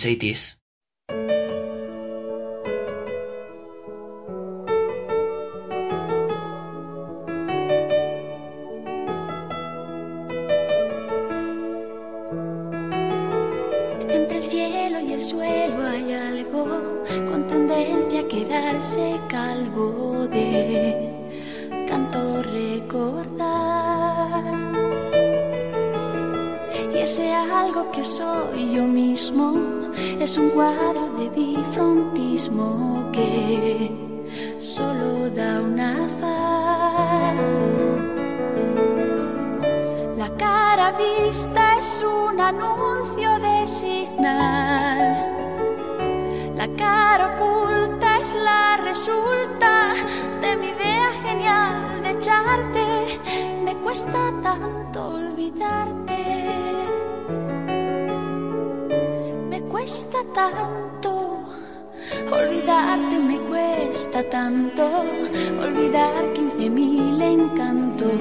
La 46.62 46.68
cara 46.78 47.26
oculta 47.34 48.20
es 48.20 48.36
la 48.36 48.78
resulta 48.78 49.96
de 50.42 50.56
mi 50.58 50.68
idea 50.68 51.10
genial 51.24 52.04
de 52.04 52.12
echarte. 52.12 52.86
Me 53.66 53.74
cuesta 53.78 54.32
tanto 54.44 55.08
olvidarte. 55.08 56.20
Me 59.50 59.60
cuesta 59.74 60.20
tanto 60.36 61.40
olvidarte, 62.32 63.18
me 63.18 63.40
cuesta 63.40 64.22
tanto 64.30 64.84
olvidar 65.66 66.32
quince 66.36 66.70
mil 66.70 67.20
encantos. 67.20 68.14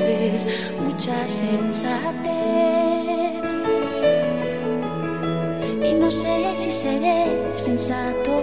Es 0.00 0.44
mucha 0.80 1.28
sensatez. 1.28 2.81
Y 5.92 5.94
no 5.94 6.10
sé 6.10 6.54
si 6.56 6.70
seré 6.70 7.26
sensato. 7.54 8.42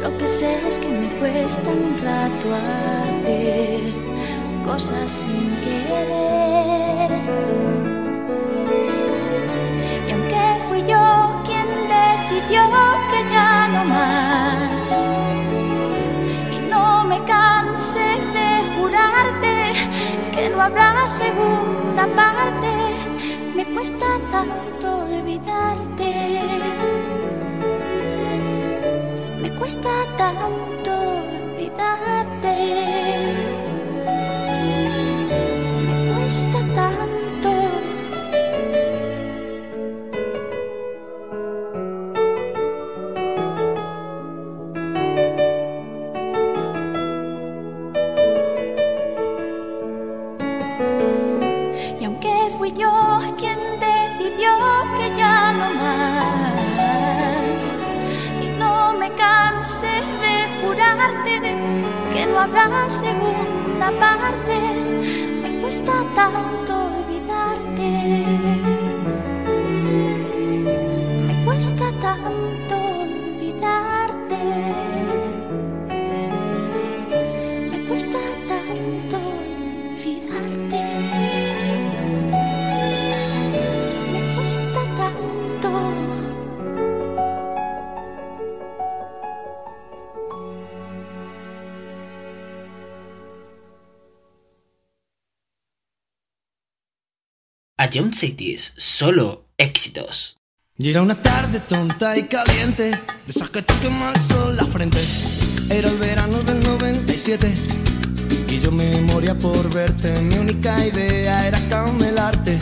Lo 0.00 0.16
que 0.16 0.26
sé 0.26 0.56
es 0.66 0.78
que 0.78 0.88
me 0.88 1.08
cuesta 1.20 1.68
un 1.68 1.98
rato 2.02 2.46
hacer 2.54 3.92
cosas 4.64 5.12
sin 5.12 5.50
querer. 5.64 7.10
Y 10.08 10.10
aunque 10.12 10.44
fui 10.68 10.80
yo 10.92 11.42
quien 11.44 11.68
decidió 11.96 12.62
que 13.10 13.20
ya 13.34 13.68
no 13.74 13.84
más, 13.84 15.04
y 16.56 16.58
no 16.70 17.04
me 17.04 17.22
canse 17.24 18.06
de 18.36 18.48
jurarte 18.76 19.74
que 20.34 20.48
no 20.48 20.62
habrá 20.62 21.06
segunda 21.06 22.06
parte, 22.16 22.70
me 23.54 23.64
cuesta 23.74 24.06
tanto 24.32 25.00
olvidarte. 25.02 26.77
Cuesta 29.68 29.92
tanto 30.16 30.92
olvidarte. 31.60 32.48
Que 62.12 62.26
no 62.26 62.38
habrá 62.40 62.88
segunda 62.90 63.90
parte, 63.98 64.58
me 65.42 65.60
cuesta 65.60 65.92
tanto 66.14 66.57
A 97.88 97.90
John 97.90 98.10
Chaitis, 98.10 98.74
solo 98.76 99.46
éxitos. 99.56 100.36
Y 100.76 100.90
era 100.90 101.00
una 101.00 101.14
tarde 101.14 101.58
tonta 101.58 102.18
y 102.18 102.24
caliente, 102.24 102.90
de 102.90 103.00
esas 103.26 103.48
que 103.48 103.62
te 103.62 103.72
quema 103.80 104.12
el 104.14 104.20
sol 104.20 104.56
la 104.58 104.66
frente. 104.66 104.98
Era 105.70 105.88
el 105.88 105.96
verano 105.96 106.42
del 106.42 106.62
97 106.62 107.50
y 108.46 108.58
yo 108.58 108.70
me 108.72 109.00
moría 109.00 109.34
por 109.34 109.72
verte. 109.72 110.20
Mi 110.20 110.36
única 110.36 110.86
idea 110.86 111.48
era 111.48 111.66
camelarte, 111.70 112.58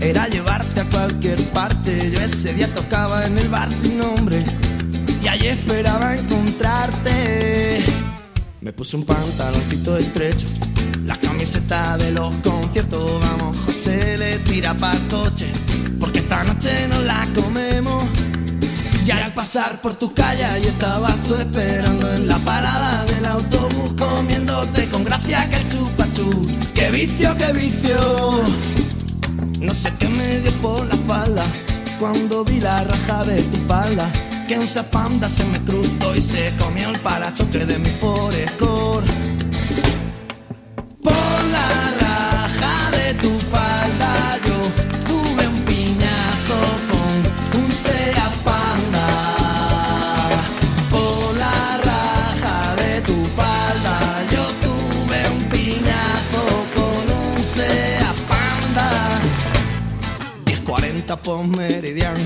era 0.00 0.28
llevarte 0.28 0.80
a 0.80 0.88
cualquier 0.88 1.42
parte. 1.50 2.10
Yo 2.10 2.20
ese 2.20 2.54
día 2.54 2.72
tocaba 2.72 3.26
en 3.26 3.36
el 3.36 3.50
bar 3.50 3.70
sin 3.70 3.98
nombre 3.98 4.42
y 5.22 5.28
allí 5.28 5.48
esperaba 5.48 6.16
encontrarte. 6.16 7.84
Me 8.62 8.72
puse 8.72 8.96
un 8.96 9.04
pantaloncito 9.04 9.98
estrecho, 9.98 10.46
la 11.04 11.18
camiseta 11.18 11.96
de 11.96 12.10
los 12.12 12.34
conciertos. 12.36 13.20
Vamos, 13.20 13.56
José 13.66 14.18
le 14.18 14.38
tira 14.40 14.74
pa' 14.74 14.96
coche, 15.08 15.50
porque 15.98 16.20
esta 16.20 16.44
noche 16.44 16.86
nos 16.88 17.02
la 17.04 17.28
comemos. 17.34 18.04
Y 19.04 19.10
al 19.10 19.32
pasar 19.34 19.80
por 19.80 19.94
tu 19.94 20.14
calle, 20.14 20.44
y 20.62 20.66
estabas 20.66 21.16
tú 21.24 21.34
esperando 21.34 22.12
en 22.14 22.28
la 22.28 22.38
parada 22.38 23.04
del 23.06 23.24
autobús, 23.26 23.92
comiéndote 23.98 24.86
con 24.88 25.02
gracia 25.02 25.48
que 25.50 25.56
el 25.56 25.68
chupachú. 25.68 26.48
¡Qué 26.74 26.90
vicio, 26.90 27.36
qué 27.36 27.52
vicio! 27.52 28.42
No 29.58 29.74
sé 29.74 29.92
qué 29.98 30.08
me 30.08 30.38
dio 30.40 30.52
por 30.62 30.86
la 30.86 30.94
espalda 30.94 31.42
cuando 31.98 32.44
vi 32.44 32.60
la 32.60 32.84
raja 32.84 33.24
de 33.24 33.42
tu 33.42 33.56
falda. 33.66 34.10
Que 34.46 34.58
un 34.58 34.66
zapanda 34.66 35.28
se 35.28 35.44
me 35.44 35.60
cruzó 35.60 36.14
y 36.14 36.20
se 36.20 36.52
comió 36.56 36.90
el 36.90 36.98
parachoque 37.00 37.66
de 37.66 37.78
mi 37.78 37.90
Forescore. 37.90 39.06
Por 41.02 41.12
la 41.56 41.70
raja 42.00 42.90
de 42.90 43.14
tu 43.14 43.38
falda 43.38 44.38
yo 44.46 44.58
tuve 45.06 45.46
un 45.46 45.60
piñazo 45.64 46.60
con 46.90 47.62
un 47.62 47.72
Seat 47.72 48.34
Panda. 48.44 49.08
Por 50.90 51.36
la 51.36 51.78
raja 51.90 52.76
de 52.76 53.00
tu 53.02 53.24
falda 53.36 53.96
yo 54.32 54.44
tuve 54.64 55.18
un 55.36 55.42
piñazo 55.48 56.44
con 56.76 57.02
un 57.22 57.44
Seat 57.44 58.16
Panda. 58.28 58.88
10.40 60.44 61.18
por 61.18 61.46
Meridian. 61.46 62.16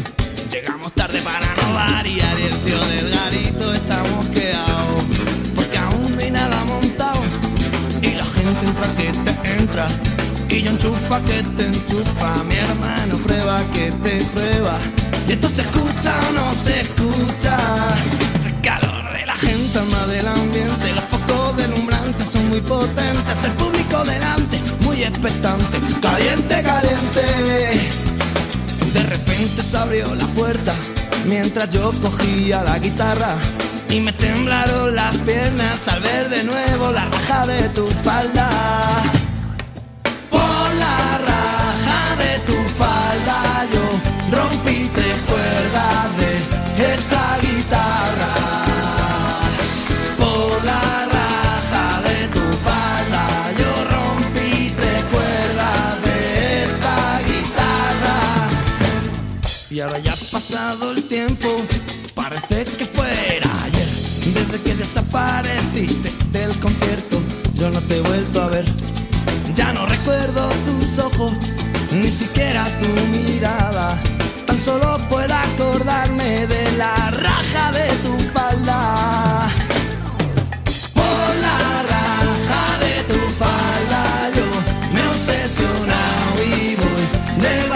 Llegamos 0.50 0.92
tarde 0.92 1.20
para 1.22 1.54
no 1.56 1.74
variar 1.74 2.38
y 2.38 2.42
el 2.42 2.56
tío 2.64 2.80
del 2.86 3.10
garito 3.10 3.72
está 3.72 4.02
mosqueado. 4.04 4.73
Entra 8.48 8.94
que 8.94 9.12
te 9.12 9.58
entra. 9.58 9.86
Y 10.48 10.62
yo 10.62 10.70
enchufa 10.70 11.20
que 11.22 11.42
te 11.56 11.66
enchufa. 11.66 12.44
Mi 12.44 12.56
hermano 12.56 13.18
prueba 13.18 13.62
que 13.72 13.90
te 13.90 14.24
prueba. 14.32 14.78
Y 15.28 15.32
esto 15.32 15.48
se 15.48 15.62
escucha 15.62 16.12
o 16.28 16.32
no 16.32 16.52
se 16.52 16.80
escucha. 16.80 17.56
El 18.44 18.60
calor 18.60 19.12
de 19.12 19.26
la 19.26 19.36
gente 19.36 19.78
anda 19.78 20.06
del 20.06 20.28
ambiente. 20.28 20.92
Los 20.94 21.04
focos 21.04 21.56
delumbrantes 21.56 22.26
son 22.28 22.48
muy 22.48 22.60
potentes. 22.60 23.44
El 23.44 23.52
público 23.52 24.04
delante, 24.04 24.60
muy 24.80 25.02
expectante. 25.02 25.78
Caliente, 26.00 26.62
caliente. 26.62 27.22
De 28.92 29.02
repente 29.02 29.62
se 29.62 29.76
abrió 29.76 30.14
la 30.14 30.26
puerta 30.28 30.72
mientras 31.26 31.70
yo 31.70 31.92
cogía 32.00 32.62
la 32.62 32.78
guitarra 32.78 33.36
y 33.94 34.00
me 34.00 34.12
temblaron 34.12 34.92
las 34.92 35.16
piernas 35.18 35.86
al 35.86 36.00
ver 36.00 36.28
de 36.28 36.42
nuevo 36.42 36.90
la 36.90 37.04
raja 37.04 37.46
de 37.46 37.68
tu 37.68 37.88
falda. 38.02 38.48
Por 40.30 40.68
la 40.84 41.18
raja 41.30 42.16
de 42.22 42.32
tu 42.48 42.58
falda 42.80 43.38
yo 43.72 43.84
rompí 44.36 44.90
tres 44.92 45.16
cuerdas 45.30 46.06
de 46.20 46.32
esta 46.92 47.38
guitarra. 47.44 48.34
Por 50.18 50.64
la 50.64 50.86
raja 51.16 51.86
de 52.08 52.28
tu 52.34 52.44
falda 52.66 53.24
yo 53.60 53.70
rompí 53.94 54.72
tres 54.76 55.02
cuerdas 55.14 56.02
de 56.06 56.64
esta 56.64 56.96
guitarra. 57.28 58.18
Y 59.70 59.80
ahora 59.80 59.98
ya 60.00 60.12
ha 60.14 60.32
pasado 60.32 60.90
el 60.90 61.04
tiempo 61.04 61.48
desapareciste 64.94 66.12
del 66.30 66.56
concierto, 66.60 67.20
yo 67.54 67.68
no 67.68 67.80
te 67.80 67.96
he 67.96 68.00
vuelto 68.00 68.42
a 68.42 68.46
ver. 68.46 68.64
Ya 69.56 69.72
no 69.72 69.86
recuerdo 69.86 70.48
tus 70.64 70.98
ojos, 71.00 71.32
ni 71.90 72.12
siquiera 72.12 72.64
tu 72.78 72.86
mirada. 73.10 74.00
Tan 74.46 74.60
solo 74.60 75.00
puedo 75.08 75.34
acordarme 75.34 76.46
de 76.46 76.72
la 76.78 77.10
raja 77.10 77.72
de 77.72 77.88
tu 78.04 78.16
falda. 78.32 79.48
Por 80.94 81.28
la 81.46 81.82
raja 81.94 82.78
de 82.84 83.02
tu 83.12 83.20
falda 83.42 84.30
yo 84.36 84.46
me 84.94 85.08
obsesionado 85.08 86.44
y 86.56 86.76
voy 86.76 87.42
de 87.42 87.68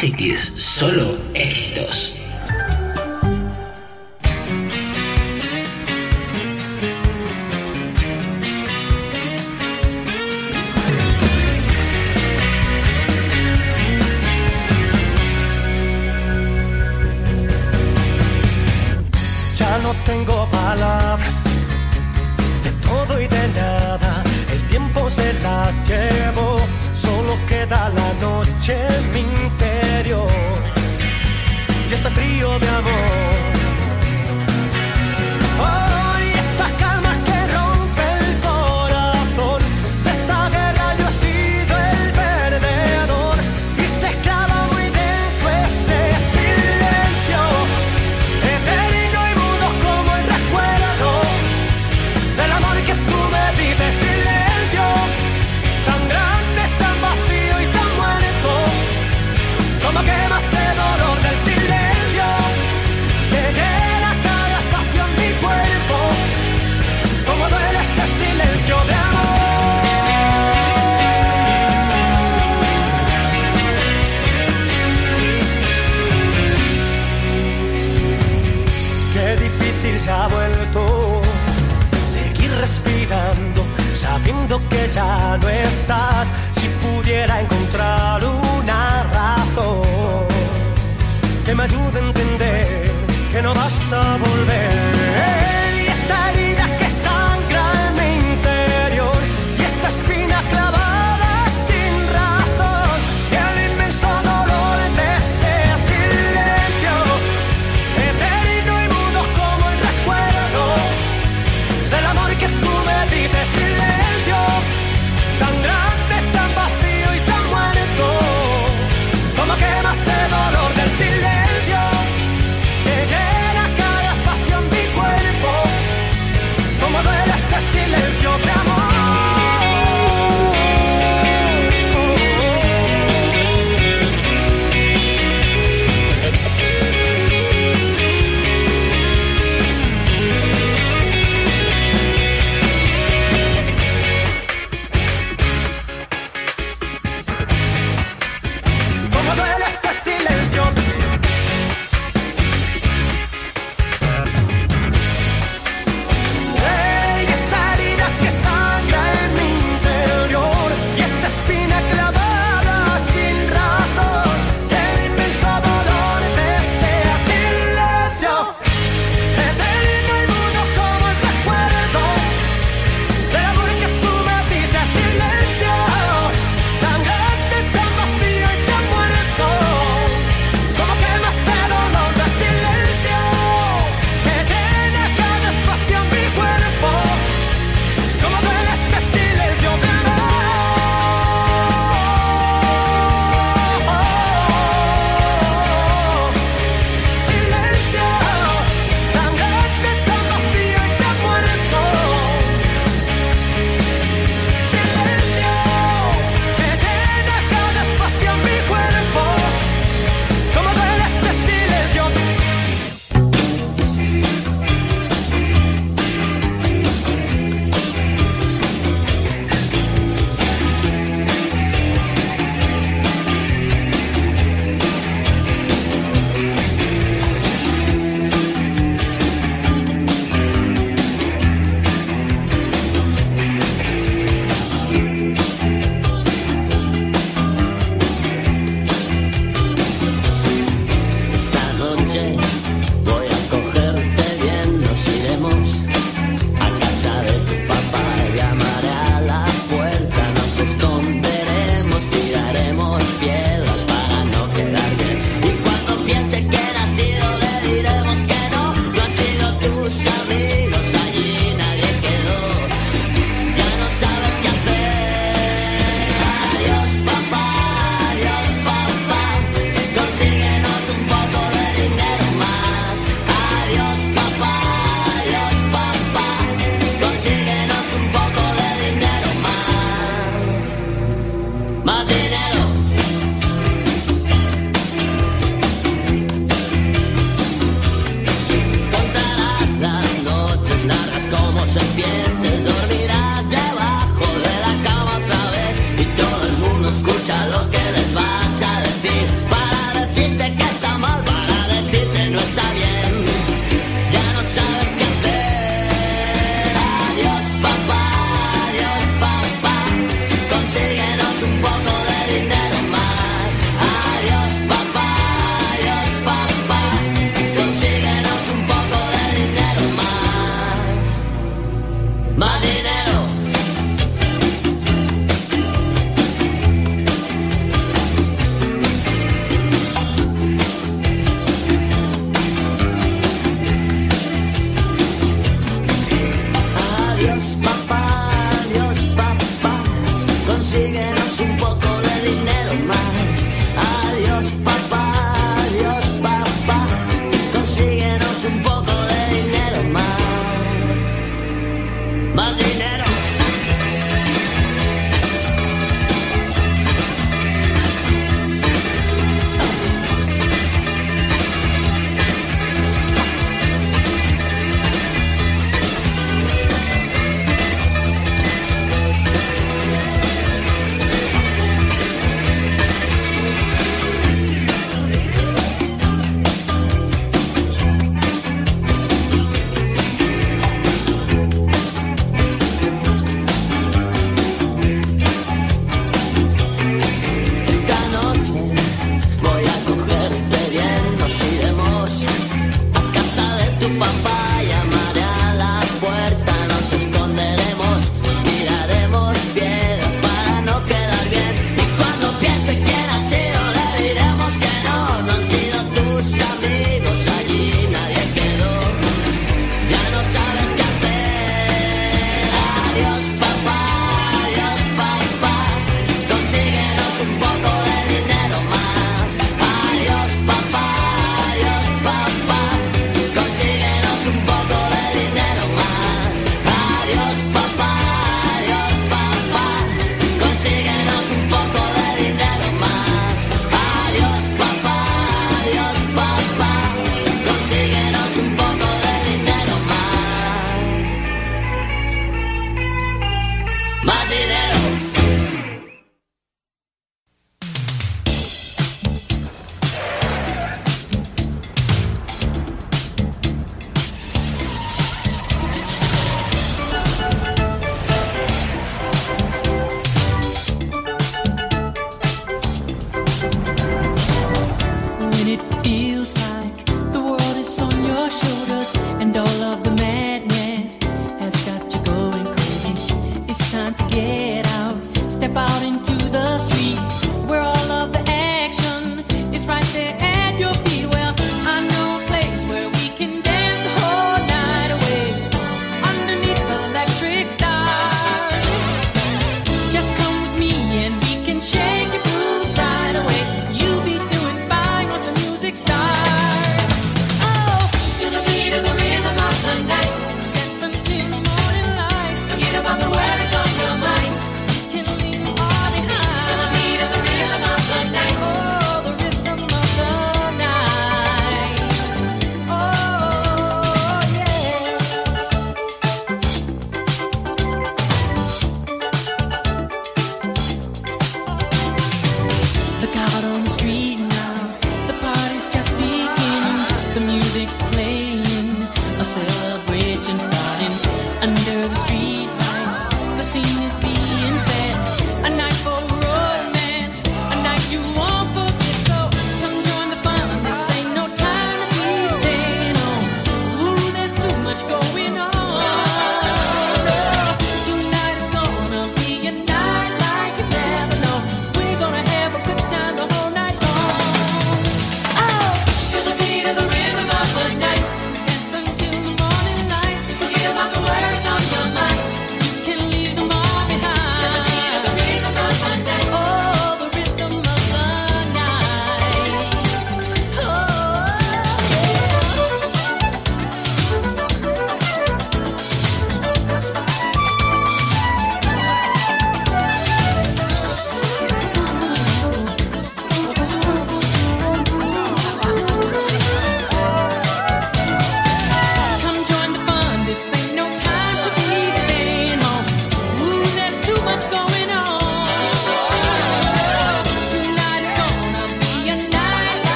Cities, 0.00 0.54
solo 0.56 1.18
éxitos. 1.34 2.16
Ya 19.58 19.78
no 19.82 19.92
tengo 20.06 20.48
palabras 20.50 21.44
de 22.64 22.70
todo 22.80 23.20
y 23.20 23.26
de 23.26 23.48
nada. 23.48 24.24
El 24.50 24.60
tiempo 24.70 25.10
se 25.10 25.30
las 25.42 25.86
llevó, 25.86 26.56
solo 26.94 27.36
queda 27.46 27.90
la 27.90 28.12
noche 28.22 28.78
mi 29.12 29.89
interior. 30.10 30.28
Ya 31.88 31.96
está 31.96 32.10
frío 32.10 32.58
de 32.58 32.68
amor. 32.68 33.29